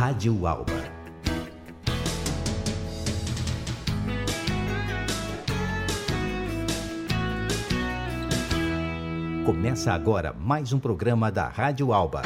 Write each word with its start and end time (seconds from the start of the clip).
Rádio 0.00 0.46
Alba. 0.46 0.72
Começa 9.44 9.92
agora 9.92 10.34
mais 10.40 10.72
um 10.72 10.78
programa 10.78 11.30
da 11.30 11.48
Rádio 11.48 11.92
Alba. 11.92 12.22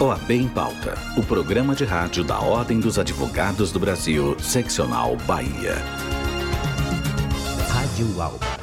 OAB 0.00 0.30
em 0.30 0.48
Pauta, 0.48 0.94
o 1.18 1.24
programa 1.24 1.74
de 1.74 1.84
rádio 1.84 2.22
da 2.22 2.38
Ordem 2.38 2.78
dos 2.78 3.00
Advogados 3.00 3.72
do 3.72 3.80
Brasil, 3.80 4.38
seccional 4.38 5.16
Bahia. 5.26 5.74
Rádio 7.68 8.22
Alba. 8.22 8.55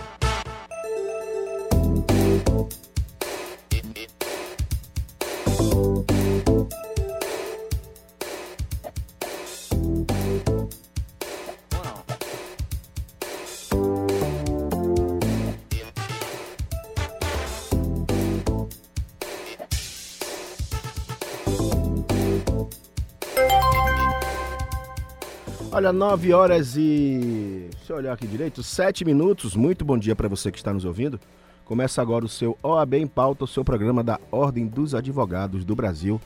Olha, 25.84 25.92
9 25.92 26.32
horas 26.32 26.78
e. 26.78 27.68
Deixa 27.76 27.92
eu 27.92 27.98
olhar 27.98 28.14
aqui 28.14 28.26
direito, 28.26 28.64
7 28.64 29.04
minutos. 29.04 29.54
Muito 29.54 29.84
bom 29.84 29.98
dia 29.98 30.16
para 30.16 30.30
você 30.30 30.50
que 30.50 30.58
está 30.58 30.72
nos 30.72 30.86
ouvindo. 30.86 31.20
Começa 31.66 32.02
agora 32.02 32.24
o 32.24 32.30
seu 32.30 32.58
OAB 32.64 32.94
em 32.94 33.06
Pauta, 33.06 33.44
o 33.44 33.48
seu 33.48 33.66
programa 33.66 34.02
da 34.02 34.18
Ordem 34.32 34.66
dos 34.66 34.96
Advogados 34.96 35.66
do 35.66 35.76
Brasil, 35.76 36.22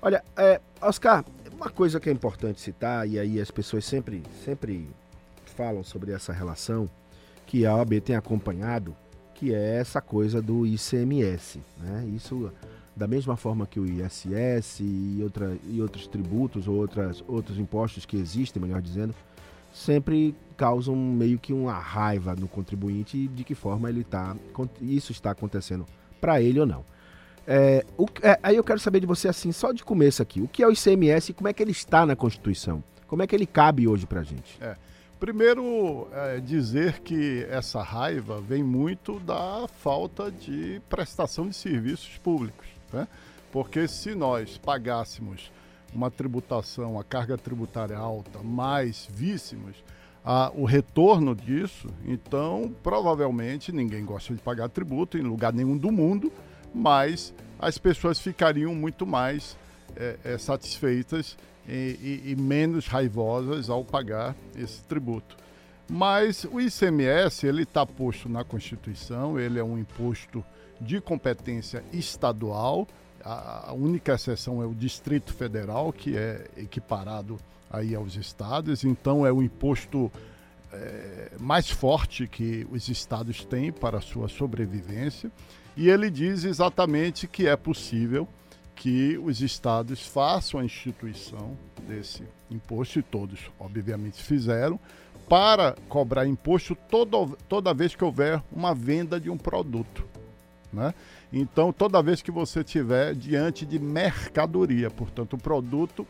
Olha, 0.01 0.23
é, 0.35 0.59
Oscar, 0.81 1.23
uma 1.55 1.69
coisa 1.69 1.99
que 1.99 2.09
é 2.09 2.11
importante 2.11 2.59
citar, 2.59 3.07
e 3.07 3.19
aí 3.19 3.39
as 3.39 3.51
pessoas 3.51 3.85
sempre, 3.85 4.23
sempre 4.43 4.89
falam 5.55 5.83
sobre 5.83 6.11
essa 6.11 6.33
relação, 6.33 6.89
que 7.51 7.65
a 7.65 7.75
OAB 7.75 7.99
tem 7.99 8.15
acompanhado, 8.15 8.95
que 9.33 9.53
é 9.53 9.75
essa 9.75 9.99
coisa 9.99 10.41
do 10.41 10.65
ICMS. 10.65 11.59
Né? 11.77 12.09
Isso, 12.15 12.49
da 12.95 13.05
mesma 13.05 13.35
forma 13.35 13.67
que 13.67 13.77
o 13.77 13.85
ISS 13.85 14.79
e, 14.79 15.19
outra, 15.21 15.57
e 15.69 15.81
outros 15.81 16.07
tributos 16.07 16.65
ou 16.69 16.77
outras, 16.77 17.21
outros 17.27 17.59
impostos 17.59 18.05
que 18.05 18.15
existem, 18.15 18.61
melhor 18.61 18.81
dizendo, 18.81 19.13
sempre 19.73 20.33
causam 20.55 20.95
meio 20.95 21.37
que 21.37 21.51
uma 21.51 21.73
raiva 21.73 22.37
no 22.37 22.47
contribuinte 22.47 23.27
de 23.27 23.43
que 23.43 23.53
forma 23.53 23.89
ele 23.89 24.05
tá, 24.05 24.33
isso 24.81 25.11
está 25.11 25.31
acontecendo 25.31 25.85
para 26.21 26.41
ele 26.41 26.57
ou 26.57 26.65
não. 26.65 26.85
É, 27.45 27.85
o, 27.97 28.05
é, 28.21 28.39
aí 28.41 28.55
eu 28.55 28.63
quero 28.63 28.79
saber 28.79 29.01
de 29.01 29.05
você 29.05 29.27
assim, 29.27 29.51
só 29.51 29.73
de 29.73 29.83
começo 29.83 30.21
aqui, 30.21 30.39
o 30.39 30.47
que 30.47 30.63
é 30.63 30.67
o 30.67 30.71
ICMS 30.71 31.31
e 31.31 31.33
como 31.33 31.49
é 31.49 31.53
que 31.53 31.61
ele 31.61 31.71
está 31.71 32.05
na 32.05 32.15
Constituição? 32.15 32.81
Como 33.07 33.21
é 33.21 33.27
que 33.27 33.35
ele 33.35 33.45
cabe 33.45 33.89
hoje 33.89 34.05
para 34.05 34.23
gente? 34.23 34.57
É. 34.61 34.77
Primeiro, 35.21 36.07
é 36.13 36.39
dizer 36.39 37.01
que 37.01 37.45
essa 37.47 37.83
raiva 37.83 38.41
vem 38.41 38.63
muito 38.63 39.19
da 39.19 39.67
falta 39.67 40.31
de 40.31 40.81
prestação 40.89 41.47
de 41.47 41.55
serviços 41.55 42.17
públicos. 42.17 42.65
Né? 42.91 43.07
Porque 43.51 43.87
se 43.87 44.15
nós 44.15 44.57
pagássemos 44.57 45.51
uma 45.93 46.09
tributação, 46.09 46.99
a 46.99 47.03
carga 47.03 47.37
tributária 47.37 47.95
alta, 47.95 48.39
mas 48.43 49.07
víssemos 49.11 49.75
a, 50.25 50.51
o 50.55 50.65
retorno 50.65 51.35
disso, 51.35 51.87
então 52.03 52.73
provavelmente 52.81 53.71
ninguém 53.71 54.03
gosta 54.03 54.33
de 54.33 54.41
pagar 54.41 54.69
tributo 54.69 55.19
em 55.19 55.21
lugar 55.21 55.53
nenhum 55.53 55.77
do 55.77 55.91
mundo, 55.91 56.33
mas 56.73 57.31
as 57.59 57.77
pessoas 57.77 58.19
ficariam 58.19 58.73
muito 58.73 59.05
mais 59.05 59.55
é, 59.95 60.17
é, 60.23 60.37
satisfeitas 60.39 61.37
e, 61.67 62.21
e, 62.25 62.31
e 62.31 62.35
menos 62.35 62.87
raivosas 62.87 63.69
ao 63.69 63.83
pagar 63.83 64.35
esse 64.55 64.83
tributo. 64.83 65.37
Mas 65.89 66.45
o 66.45 66.59
ICMS 66.59 67.45
ele 67.45 67.63
está 67.63 67.85
posto 67.85 68.29
na 68.29 68.43
Constituição, 68.43 69.37
ele 69.37 69.59
é 69.59 69.63
um 69.63 69.77
imposto 69.77 70.43
de 70.79 71.01
competência 71.01 71.83
estadual. 71.91 72.87
A 73.23 73.73
única 73.73 74.13
exceção 74.13 74.63
é 74.63 74.65
o 74.65 74.73
Distrito 74.73 75.33
Federal, 75.33 75.91
que 75.93 76.17
é 76.17 76.47
equiparado 76.57 77.37
aí 77.69 77.93
aos 77.93 78.15
estados. 78.15 78.83
Então 78.83 79.25
é 79.25 79.31
o 79.31 79.43
imposto 79.43 80.11
é, 80.71 81.31
mais 81.39 81.69
forte 81.69 82.25
que 82.25 82.65
os 82.71 82.87
estados 82.87 83.43
têm 83.43 83.71
para 83.71 83.97
a 83.97 84.01
sua 84.01 84.27
sobrevivência. 84.27 85.29
E 85.75 85.89
ele 85.89 86.09
diz 86.09 86.43
exatamente 86.43 87.27
que 87.27 87.47
é 87.47 87.55
possível 87.55 88.27
que 88.81 89.15
os 89.23 89.41
estados 89.41 90.07
façam 90.07 90.59
a 90.59 90.65
instituição 90.65 91.55
desse 91.87 92.23
imposto, 92.49 92.97
e 92.97 93.03
todos, 93.03 93.39
obviamente, 93.59 94.19
fizeram, 94.23 94.79
para 95.29 95.75
cobrar 95.87 96.25
imposto 96.25 96.75
toda, 96.89 97.15
toda 97.47 97.75
vez 97.75 97.95
que 97.95 98.03
houver 98.03 98.41
uma 98.51 98.73
venda 98.73 99.19
de 99.19 99.29
um 99.29 99.37
produto. 99.37 100.03
Né? 100.73 100.95
Então, 101.31 101.71
toda 101.71 102.01
vez 102.01 102.23
que 102.23 102.31
você 102.31 102.63
tiver 102.63 103.13
diante 103.13 103.67
de 103.67 103.77
mercadoria, 103.77 104.89
portanto, 104.89 105.33
o 105.33 105.37
produto 105.37 106.07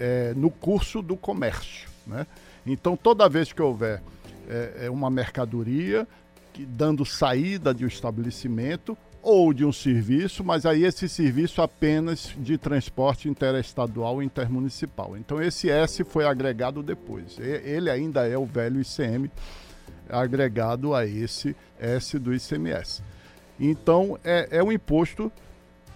é, 0.00 0.32
no 0.34 0.48
curso 0.48 1.02
do 1.02 1.14
comércio. 1.14 1.90
Né? 2.06 2.26
Então, 2.64 2.96
toda 2.96 3.28
vez 3.28 3.52
que 3.52 3.60
houver 3.60 4.02
é, 4.48 4.86
é 4.86 4.90
uma 4.90 5.10
mercadoria 5.10 6.08
que, 6.54 6.64
dando 6.64 7.04
saída 7.04 7.74
de 7.74 7.84
um 7.84 7.88
estabelecimento, 7.88 8.96
ou 9.22 9.52
de 9.52 9.64
um 9.64 9.72
serviço, 9.72 10.44
mas 10.44 10.64
aí 10.64 10.84
esse 10.84 11.08
serviço 11.08 11.60
apenas 11.60 12.34
de 12.38 12.56
transporte 12.56 13.28
interestadual 13.28 14.22
e 14.22 14.26
intermunicipal. 14.26 15.16
Então 15.16 15.42
esse 15.42 15.70
S 15.70 16.04
foi 16.04 16.24
agregado 16.24 16.82
depois. 16.82 17.38
Ele 17.38 17.90
ainda 17.90 18.26
é 18.26 18.38
o 18.38 18.46
velho 18.46 18.80
ICM 18.80 19.30
agregado 20.08 20.94
a 20.94 21.06
esse 21.06 21.54
S 21.78 22.18
do 22.18 22.34
ICMS. 22.34 23.02
Então 23.58 24.18
é, 24.24 24.48
é 24.50 24.62
um 24.62 24.72
imposto 24.72 25.30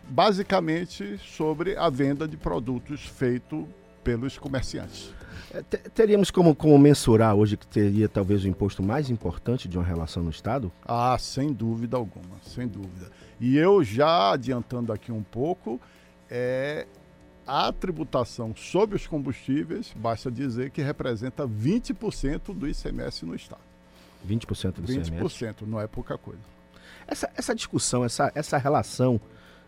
basicamente 0.08 1.18
sobre 1.18 1.76
a 1.76 1.88
venda 1.88 2.26
de 2.26 2.36
produtos 2.36 3.06
feito 3.06 3.66
pelos 4.02 4.36
comerciantes. 4.36 5.12
É, 5.52 5.62
teríamos 5.62 6.30
como, 6.30 6.54
como 6.54 6.78
mensurar 6.78 7.34
hoje 7.34 7.56
que 7.56 7.66
teria 7.66 8.08
talvez 8.08 8.44
o 8.44 8.48
imposto 8.48 8.82
mais 8.82 9.10
importante 9.10 9.68
de 9.68 9.76
uma 9.76 9.84
relação 9.84 10.22
no 10.22 10.30
Estado? 10.30 10.72
Ah, 10.84 11.16
sem 11.18 11.52
dúvida 11.52 11.96
alguma, 11.96 12.36
sem 12.42 12.66
dúvida. 12.66 13.10
E 13.40 13.56
eu 13.56 13.82
já 13.82 14.32
adiantando 14.32 14.92
aqui 14.92 15.10
um 15.10 15.22
pouco, 15.22 15.80
é 16.30 16.86
a 17.46 17.72
tributação 17.72 18.54
sobre 18.56 18.96
os 18.96 19.06
combustíveis, 19.06 19.92
basta 19.96 20.30
dizer 20.30 20.70
que 20.70 20.80
representa 20.80 21.46
20% 21.46 22.54
do 22.54 22.68
ICMS 22.68 23.26
no 23.26 23.34
Estado. 23.34 23.60
20% 24.26 24.74
do 24.74 24.82
20%, 24.82 25.06
ICMS? 25.06 25.10
20%, 25.10 25.54
não 25.66 25.80
é 25.80 25.86
pouca 25.86 26.16
coisa. 26.16 26.40
Essa, 27.06 27.30
essa 27.36 27.54
discussão, 27.54 28.04
essa, 28.04 28.30
essa 28.34 28.56
relação 28.56 29.20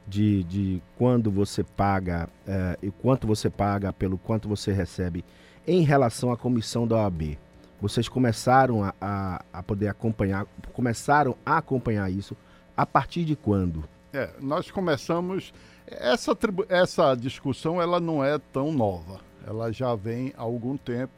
de, 0.06 0.44
de 0.44 0.82
quando 0.96 1.30
você 1.30 1.64
paga 1.64 2.28
é, 2.46 2.78
e 2.82 2.90
quanto 2.90 3.26
você 3.26 3.50
paga 3.50 3.92
pelo 3.92 4.18
quanto 4.18 4.48
você 4.48 4.72
recebe 4.72 5.24
em 5.66 5.82
relação 5.82 6.32
à 6.32 6.36
comissão 6.36 6.86
da 6.86 6.96
OAB, 6.96 7.38
vocês 7.80 8.08
começaram 8.08 8.82
a, 8.82 8.94
a, 9.00 9.44
a, 9.52 9.62
poder 9.62 9.88
acompanhar, 9.88 10.46
começaram 10.72 11.36
a 11.44 11.58
acompanhar 11.58 12.10
isso 12.10 12.36
a 12.76 12.86
partir 12.86 13.24
de 13.24 13.36
quando? 13.36 13.84
É, 14.12 14.30
nós 14.40 14.70
começamos 14.70 15.52
essa, 15.86 16.36
essa 16.68 17.14
discussão 17.14 17.80
ela 17.80 18.00
não 18.00 18.24
é 18.24 18.38
tão 18.38 18.72
nova, 18.72 19.20
ela 19.46 19.72
já 19.72 19.94
vem 19.94 20.32
há 20.36 20.42
algum 20.42 20.76
tempo 20.76 21.12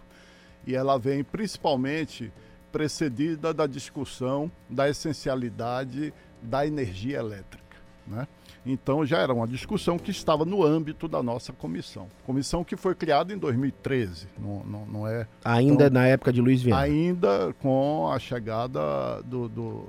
e 0.66 0.74
ela 0.74 0.98
vem 0.98 1.22
principalmente 1.22 2.32
precedida 2.72 3.54
da 3.54 3.66
discussão 3.66 4.50
da 4.68 4.88
essencialidade 4.88 6.12
da 6.42 6.66
energia 6.66 7.18
elétrica, 7.18 7.76
né? 8.06 8.26
Então 8.66 9.06
já 9.06 9.18
era 9.18 9.32
uma 9.32 9.46
discussão 9.46 9.96
que 9.96 10.10
estava 10.10 10.44
no 10.44 10.64
âmbito 10.64 11.06
da 11.06 11.22
nossa 11.22 11.52
comissão. 11.52 12.08
Comissão 12.24 12.64
que 12.64 12.76
foi 12.76 12.96
criada 12.96 13.32
em 13.32 13.38
2013, 13.38 14.26
não, 14.36 14.64
não, 14.64 14.86
não 14.86 15.08
é. 15.08 15.28
Ainda 15.44 15.84
tão... 15.84 15.94
na 15.94 16.06
época 16.08 16.32
de 16.32 16.40
Luiz 16.40 16.60
Viana. 16.60 16.82
Ainda 16.82 17.54
com 17.60 18.10
a 18.10 18.18
chegada 18.18 19.22
do, 19.24 19.48
do, 19.48 19.84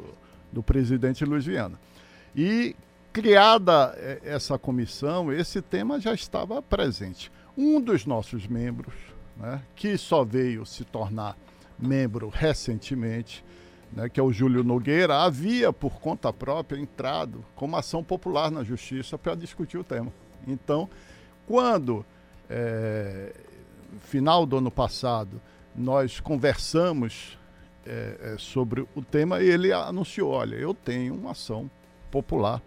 do 0.51 0.61
presidente 0.61 1.25
Luiz 1.25 1.43
Viana. 1.43 1.79
E 2.35 2.75
criada 3.11 3.95
é, 3.97 4.19
essa 4.23 4.59
comissão, 4.59 5.33
esse 5.33 5.59
tema 5.59 5.99
já 5.99 6.13
estava 6.13 6.61
presente. 6.61 7.31
Um 7.57 7.81
dos 7.81 8.05
nossos 8.05 8.45
membros, 8.45 8.93
né, 9.35 9.59
que 9.75 9.97
só 9.97 10.23
veio 10.23 10.63
se 10.67 10.85
tornar 10.85 11.35
membro 11.79 12.29
recentemente, 12.29 13.43
né, 13.91 14.09
que 14.09 14.19
é 14.19 14.23
o 14.23 14.31
Júlio 14.31 14.63
Nogueira, 14.63 15.23
havia, 15.23 15.71
por 15.71 15.99
conta 15.99 16.31
própria, 16.31 16.79
entrado 16.79 17.43
como 17.55 17.75
ação 17.75 18.03
popular 18.03 18.51
na 18.51 18.63
justiça 18.63 19.17
para 19.17 19.35
discutir 19.35 19.77
o 19.77 19.83
tema. 19.83 20.11
Então, 20.45 20.89
quando, 21.45 22.05
é, 22.49 23.33
final 24.01 24.45
do 24.45 24.57
ano 24.57 24.71
passado, 24.71 25.41
nós 25.75 26.19
conversamos 26.19 27.37
é, 27.85 28.33
é, 28.33 28.35
sobre 28.37 28.85
o 28.95 29.01
tema, 29.01 29.41
ele 29.41 29.71
anunciou: 29.71 30.31
olha, 30.31 30.55
eu 30.55 30.73
tenho 30.73 31.15
uma 31.15 31.31
ação 31.31 31.69
popular 32.11 32.61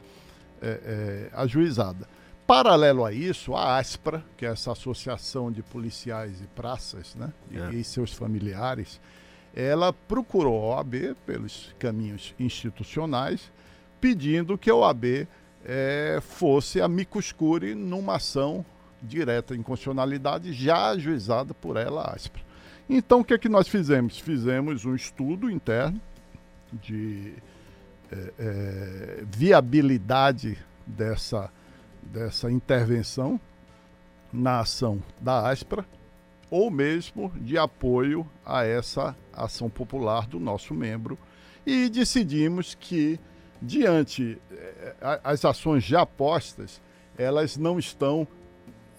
é, 0.62 1.28
ajuizada. 1.32 2.08
Paralelo 2.46 3.04
a 3.04 3.12
isso, 3.12 3.54
a 3.54 3.78
ASPRA, 3.78 4.24
que 4.36 4.44
é 4.44 4.48
essa 4.48 4.72
Associação 4.72 5.52
de 5.52 5.62
Policiais 5.62 6.40
e 6.40 6.46
Praças, 6.48 7.14
né, 7.14 7.32
e, 7.48 7.76
e 7.76 7.84
seus 7.84 8.12
familiares, 8.12 9.00
ela 9.54 9.92
procurou 9.92 10.72
a 10.72 10.76
OAB 10.76 11.16
pelos 11.26 11.74
caminhos 11.78 12.34
institucionais, 12.38 13.50
pedindo 14.00 14.56
que 14.56 14.70
a 14.70 14.74
OAB 14.74 15.26
é, 15.64 16.18
fosse 16.22 16.80
a 16.80 16.88
micuscure 16.88 17.74
numa 17.74 18.16
ação 18.16 18.64
direta 19.02 19.54
em 19.54 19.62
constitucionalidade 19.62 20.52
já 20.52 20.90
ajuizada 20.90 21.54
por 21.54 21.76
ela, 21.76 22.12
ASPRA. 22.14 22.42
Então, 22.88 23.20
o 23.20 23.24
que, 23.24 23.34
é 23.34 23.38
que 23.38 23.48
nós 23.48 23.68
fizemos? 23.68 24.18
Fizemos 24.18 24.84
um 24.84 24.94
estudo 24.94 25.50
interno 25.50 26.00
de 26.72 27.34
é, 28.10 28.32
é, 28.38 29.24
viabilidade 29.24 30.58
dessa, 30.86 31.50
dessa 32.02 32.50
intervenção 32.50 33.40
na 34.32 34.60
ação 34.60 35.02
da 35.20 35.48
ASPRA 35.48 35.84
ou 36.50 36.70
mesmo 36.70 37.32
de 37.36 37.56
apoio 37.56 38.26
a 38.44 38.64
essa 38.64 39.16
ação 39.32 39.70
popular 39.70 40.26
do 40.26 40.40
nosso 40.40 40.74
membro 40.74 41.18
e 41.64 41.88
decidimos 41.88 42.74
que 42.74 43.20
diante 43.62 44.38
eh, 44.50 45.20
as 45.22 45.44
ações 45.44 45.84
já 45.84 46.04
postas 46.04 46.80
elas 47.16 47.56
não 47.56 47.78
estão 47.78 48.26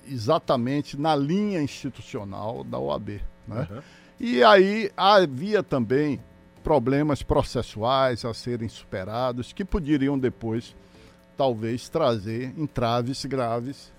exatamente 0.08 0.98
na 0.98 1.16
linha 1.16 1.62
institucional 1.62 2.64
da 2.64 2.78
OAB, 2.78 3.22
né? 3.48 3.68
Uhum. 3.70 3.82
E 4.20 4.44
aí 4.44 4.92
havia 4.96 5.64
também 5.64 6.22
problemas 6.64 7.24
processuais 7.24 8.24
a 8.24 8.34
serem 8.34 8.70
superados 8.70 9.52
que 9.52 9.66
poderiam 9.66 10.18
depois 10.18 10.76
talvez 11.36 11.90
trazer 11.90 12.54
entraves 12.56 13.26
graves 13.26 13.92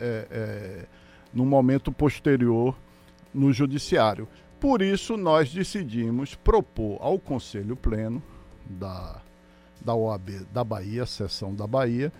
é, 0.00 0.26
é, 0.30 0.86
no 1.32 1.46
momento 1.46 1.92
posterior 1.92 2.74
no 3.32 3.52
Judiciário. 3.52 4.28
Por 4.60 4.82
isso, 4.82 5.16
nós 5.16 5.52
decidimos 5.52 6.34
propor 6.34 6.98
ao 7.00 7.18
Conselho 7.18 7.76
Pleno 7.76 8.22
da, 8.68 9.22
da 9.80 9.94
OAB 9.94 10.46
da 10.52 10.64
Bahia, 10.64 11.06
seção 11.06 11.54
da 11.54 11.66
Bahia, 11.66 12.12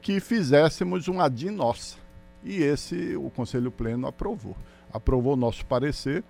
que 0.00 0.18
fizéssemos 0.20 1.08
um 1.08 1.20
ADIM 1.20 1.50
nossa. 1.50 1.96
E 2.42 2.62
esse 2.62 3.14
o 3.16 3.30
Conselho 3.30 3.70
Pleno 3.70 4.06
aprovou. 4.06 4.56
Aprovou 4.92 5.36
nosso 5.36 5.64
parecer 5.66 6.24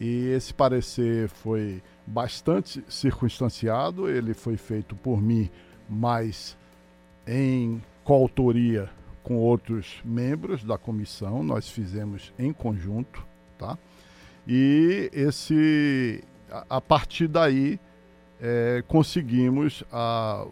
e 0.00 0.26
esse 0.28 0.52
parecer 0.52 1.28
foi 1.28 1.82
bastante 2.06 2.84
circunstanciado, 2.88 4.08
ele 4.08 4.34
foi 4.34 4.56
feito 4.56 4.96
por 4.96 5.22
mim, 5.22 5.48
mas 5.88 6.56
em 7.26 7.80
coautoria 8.02 8.90
com 9.22 9.36
outros 9.36 10.00
membros 10.04 10.64
da 10.64 10.76
comissão, 10.76 11.42
nós 11.42 11.68
fizemos 11.68 12.32
em 12.38 12.52
conjunto 12.52 13.24
tá? 13.58 13.78
E 14.46 15.10
esse, 15.12 16.22
a, 16.50 16.76
a 16.76 16.80
partir 16.80 17.28
daí, 17.28 17.78
é, 18.40 18.84
conseguimos 18.86 19.84
a, 19.90 20.46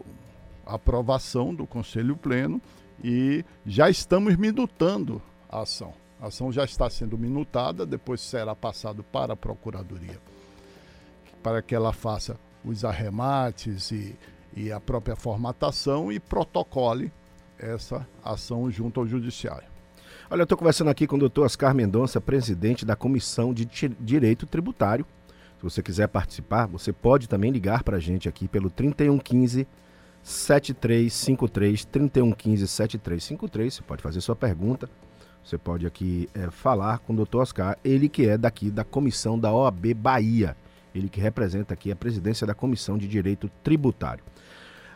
a 0.65 0.75
aprovação 0.75 1.53
do 1.53 1.67
Conselho 1.67 2.15
Pleno 2.15 2.61
e 3.03 3.45
já 3.65 3.89
estamos 3.89 4.35
minutando 4.35 5.21
a 5.49 5.61
ação. 5.61 5.93
A 6.19 6.27
ação 6.27 6.51
já 6.51 6.63
está 6.63 6.89
sendo 6.89 7.17
minutada, 7.17 7.85
depois 7.85 8.21
será 8.21 8.55
passado 8.55 9.03
para 9.03 9.33
a 9.33 9.37
Procuradoria, 9.37 10.19
para 11.43 11.61
que 11.61 11.75
ela 11.75 11.91
faça 11.91 12.39
os 12.63 12.85
arremates 12.85 13.91
e, 13.91 14.17
e 14.55 14.71
a 14.71 14.79
própria 14.79 15.15
formatação 15.15 16.11
e 16.11 16.19
protocole 16.19 17.11
essa 17.59 18.07
ação 18.23 18.71
junto 18.71 19.01
ao 19.01 19.07
Judiciário. 19.07 19.72
Olha, 20.29 20.41
eu 20.41 20.43
estou 20.43 20.57
conversando 20.57 20.89
aqui 20.89 21.05
com 21.05 21.17
o 21.17 21.19
doutor 21.19 21.45
Oscar 21.45 21.75
Mendonça, 21.75 22.21
presidente 22.21 22.85
da 22.85 22.95
Comissão 22.95 23.53
de 23.53 23.65
Direito 23.99 24.45
Tributário. 24.45 25.05
Se 25.57 25.63
você 25.63 25.83
quiser 25.83 26.07
participar, 26.07 26.65
você 26.65 26.93
pode 26.93 27.27
também 27.27 27.51
ligar 27.51 27.83
para 27.83 27.97
a 27.97 27.99
gente 27.99 28.29
aqui 28.29 28.47
pelo 28.47 28.69
3115 28.69 29.67
7353 30.23 31.85
3115 31.85 32.67
7353. 32.67 33.73
Você 33.73 33.81
pode 33.81 34.01
fazer 34.01 34.21
sua 34.21 34.35
pergunta. 34.35 34.89
Você 35.43 35.57
pode 35.57 35.85
aqui 35.85 36.29
é, 36.33 36.49
falar 36.49 36.99
com 36.99 37.11
o 37.11 37.15
doutor 37.15 37.41
Oscar, 37.41 37.77
ele 37.83 38.07
que 38.07 38.25
é 38.25 38.37
daqui 38.37 38.71
da 38.71 38.85
comissão 38.85 39.37
da 39.37 39.51
OAB 39.51 39.93
Bahia. 39.93 40.55
Ele 40.95 41.09
que 41.09 41.19
representa 41.19 41.73
aqui 41.73 41.91
a 41.91 41.95
presidência 41.95 42.47
da 42.47 42.53
Comissão 42.53 42.97
de 42.97 43.07
Direito 43.07 43.51
Tributário. 43.61 44.23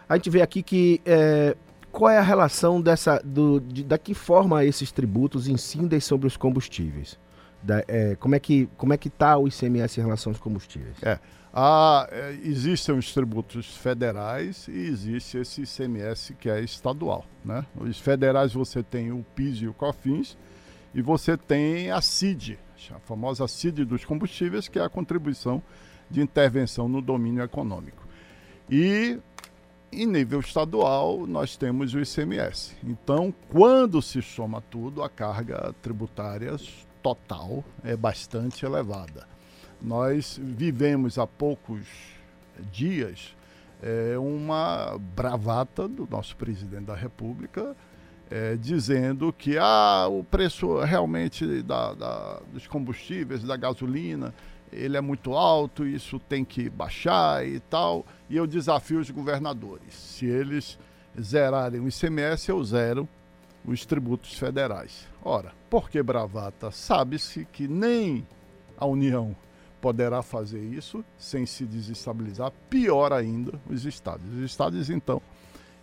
A 0.07 0.15
gente 0.15 0.29
vê 0.29 0.41
aqui 0.41 0.63
que 0.63 1.01
é, 1.05 1.57
qual 1.97 2.11
é 2.11 2.19
a 2.19 2.21
relação 2.21 2.79
dessa, 2.79 3.19
do, 3.25 3.59
de, 3.59 3.83
da 3.83 3.97
que 3.97 4.13
forma 4.13 4.63
esses 4.63 4.91
tributos 4.91 5.47
incidem 5.47 5.99
sobre 5.99 6.27
os 6.27 6.37
combustíveis? 6.37 7.17
Da, 7.63 7.83
é, 7.87 8.15
como 8.19 8.35
é 8.35 8.39
que 8.39 8.69
como 8.77 8.93
é 8.93 8.97
que 8.97 9.07
está 9.07 9.35
o 9.35 9.47
ICMS 9.47 9.99
em 9.99 10.03
relação 10.03 10.29
aos 10.29 10.39
combustíveis? 10.39 10.95
É, 11.01 11.17
há, 11.51 12.07
é, 12.11 12.37
existem 12.43 12.95
os 12.95 13.11
tributos 13.11 13.75
federais 13.75 14.67
e 14.67 14.77
existe 14.77 15.39
esse 15.39 15.63
ICMS 15.63 16.35
que 16.35 16.47
é 16.47 16.61
estadual, 16.61 17.25
né? 17.43 17.65
Os 17.75 17.97
federais 17.99 18.53
você 18.53 18.83
tem 18.83 19.11
o 19.11 19.25
PIS 19.33 19.63
e 19.63 19.67
o 19.67 19.73
COFINS 19.73 20.37
e 20.93 21.01
você 21.01 21.35
tem 21.35 21.89
a 21.89 21.99
CID, 21.99 22.59
a 22.91 22.99
famosa 22.99 23.47
CID 23.47 23.85
dos 23.85 24.05
combustíveis, 24.05 24.67
que 24.67 24.77
é 24.77 24.83
a 24.83 24.89
contribuição 24.89 25.63
de 26.11 26.21
intervenção 26.21 26.87
no 26.87 27.01
domínio 27.01 27.43
econômico. 27.43 28.07
E 28.69 29.19
em 29.91 30.05
nível 30.05 30.39
estadual, 30.39 31.25
nós 31.25 31.55
temos 31.55 31.93
o 31.93 31.99
ICMS. 31.99 32.75
Então, 32.83 33.33
quando 33.49 34.01
se 34.01 34.21
soma 34.21 34.61
tudo, 34.61 35.03
a 35.03 35.09
carga 35.09 35.73
tributária 35.81 36.55
total 37.01 37.63
é 37.83 37.95
bastante 37.95 38.65
elevada. 38.65 39.27
Nós 39.81 40.39
vivemos 40.41 41.17
há 41.17 41.25
poucos 41.25 41.87
dias 42.71 43.35
é, 43.81 44.17
uma 44.17 44.97
bravata 45.15 45.87
do 45.87 46.07
nosso 46.09 46.35
presidente 46.35 46.85
da 46.85 46.95
República 46.95 47.75
é, 48.29 48.55
dizendo 48.55 49.31
que 49.31 49.57
ah, 49.57 50.07
o 50.09 50.23
preço 50.23 50.79
realmente 50.79 51.61
da, 51.63 51.93
da, 51.93 52.41
dos 52.51 52.67
combustíveis, 52.67 53.43
da 53.43 53.55
gasolina, 53.55 54.33
ele 54.71 54.97
é 54.97 55.01
muito 55.01 55.33
alto, 55.33 55.85
isso 55.85 56.19
tem 56.19 56.43
que 56.43 56.69
baixar 56.69 57.45
e 57.47 57.59
tal. 57.59 58.05
E 58.29 58.35
eu 58.35 58.45
desafio 58.45 58.99
os 58.99 59.09
governadores. 59.09 59.93
Se 59.93 60.25
eles 60.25 60.77
zerarem 61.19 61.79
o 61.79 61.87
ICMS, 61.87 62.49
eu 62.49 62.63
zero 62.63 63.07
os 63.65 63.85
tributos 63.85 64.37
federais. 64.37 65.07
Ora, 65.23 65.51
por 65.69 65.89
que 65.89 66.01
bravata? 66.01 66.71
Sabe-se 66.71 67.45
que 67.51 67.67
nem 67.67 68.25
a 68.77 68.85
União 68.85 69.35
poderá 69.81 70.21
fazer 70.21 70.61
isso 70.61 71.03
sem 71.17 71.45
se 71.45 71.65
desestabilizar, 71.65 72.51
pior 72.69 73.13
ainda, 73.13 73.59
os 73.69 73.85
estados. 73.85 74.25
Os 74.33 74.39
estados, 74.39 74.89
então, 74.89 75.21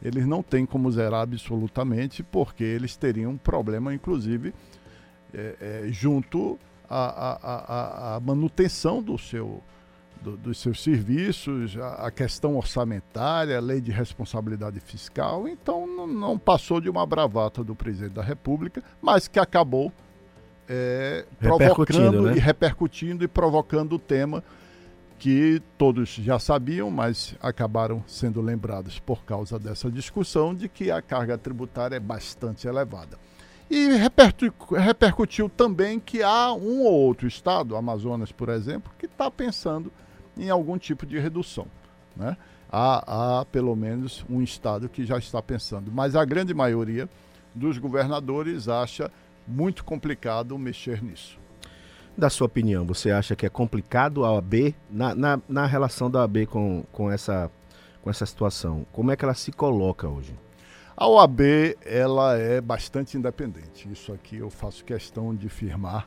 eles 0.02 0.26
não 0.26 0.42
têm 0.42 0.66
como 0.66 0.90
zerar 0.90 1.22
absolutamente, 1.22 2.22
porque 2.22 2.64
eles 2.64 2.96
teriam 2.96 3.32
um 3.32 3.38
problema, 3.38 3.94
inclusive, 3.94 4.52
é, 5.32 5.56
é, 5.60 5.88
junto 5.90 6.58
à, 6.88 8.20
manutenção 8.22 9.02
do 9.02 9.18
seu, 9.18 9.62
do, 10.22 10.36
dos 10.36 10.58
seus 10.58 10.82
serviços, 10.82 11.76
a, 11.76 12.06
a, 12.06 12.10
questão 12.10 12.56
orçamentária, 12.56 13.56
a 13.56 13.60
lei 13.60 13.80
de 13.80 13.90
responsabilidade 13.90 14.80
fiscal. 14.80 15.48
Então, 15.48 15.86
não, 15.86 16.06
não 16.06 16.38
passou 16.38 16.80
de 16.80 16.88
uma 16.88 17.06
bravata 17.06 17.62
do 17.62 17.74
presidente 17.74 18.12
da 18.12 18.22
República, 18.22 18.82
mas 19.00 19.28
que 19.28 19.38
acabou 19.38 19.92
é, 20.68 21.24
provocando 21.38 22.22
né? 22.22 22.36
e 22.36 22.38
repercutindo 22.38 23.24
e 23.24 23.28
provocando 23.28 23.94
o 23.94 23.98
tema 23.98 24.42
que 25.18 25.62
todos 25.78 26.10
já 26.10 26.38
sabiam, 26.38 26.90
mas 26.90 27.34
acabaram 27.40 28.04
sendo 28.06 28.40
lembrados 28.40 28.98
por 28.98 29.24
causa 29.24 29.58
dessa 29.58 29.90
discussão 29.90 30.54
de 30.54 30.68
que 30.68 30.90
a 30.90 31.00
carga 31.00 31.38
tributária 31.38 31.96
é 31.96 32.00
bastante 32.00 32.66
elevada. 32.66 33.18
E 33.70 33.88
repercutiu 34.76 35.48
também 35.48 35.98
que 35.98 36.22
há 36.22 36.52
um 36.52 36.82
ou 36.82 36.92
outro 36.92 37.26
estado, 37.26 37.76
Amazonas, 37.76 38.30
por 38.30 38.48
exemplo, 38.48 38.92
que 38.98 39.06
está 39.06 39.30
pensando 39.30 39.90
em 40.36 40.50
algum 40.50 40.76
tipo 40.78 41.06
de 41.06 41.18
redução. 41.18 41.66
Né? 42.16 42.36
Há, 42.70 43.40
há 43.40 43.44
pelo 43.46 43.74
menos 43.74 44.24
um 44.28 44.42
estado 44.42 44.88
que 44.88 45.04
já 45.04 45.18
está 45.18 45.40
pensando, 45.40 45.90
mas 45.90 46.14
a 46.14 46.24
grande 46.24 46.52
maioria 46.52 47.08
dos 47.54 47.78
governadores 47.78 48.68
acha 48.68 49.10
muito 49.46 49.84
complicado 49.84 50.58
mexer 50.58 51.02
nisso. 51.02 51.38
Da 52.16 52.30
sua 52.30 52.46
opinião, 52.46 52.86
você 52.86 53.10
acha 53.10 53.34
que 53.34 53.44
é 53.44 53.48
complicado 53.48 54.24
a 54.24 54.32
OAB, 54.32 54.74
na, 54.90 55.14
na, 55.14 55.40
na 55.48 55.66
relação 55.66 56.10
da 56.10 56.20
OAB 56.20 56.46
com, 56.46 56.84
com, 56.92 57.10
essa, 57.10 57.50
com 58.02 58.10
essa 58.10 58.24
situação, 58.24 58.86
como 58.92 59.10
é 59.10 59.16
que 59.16 59.24
ela 59.24 59.34
se 59.34 59.50
coloca 59.50 60.08
hoje? 60.08 60.34
A 60.96 61.08
OAB 61.08 61.40
ela 61.84 62.36
é 62.36 62.60
bastante 62.60 63.16
independente, 63.16 63.90
isso 63.90 64.12
aqui 64.12 64.36
eu 64.36 64.48
faço 64.48 64.84
questão 64.84 65.34
de 65.34 65.48
firmar. 65.48 66.06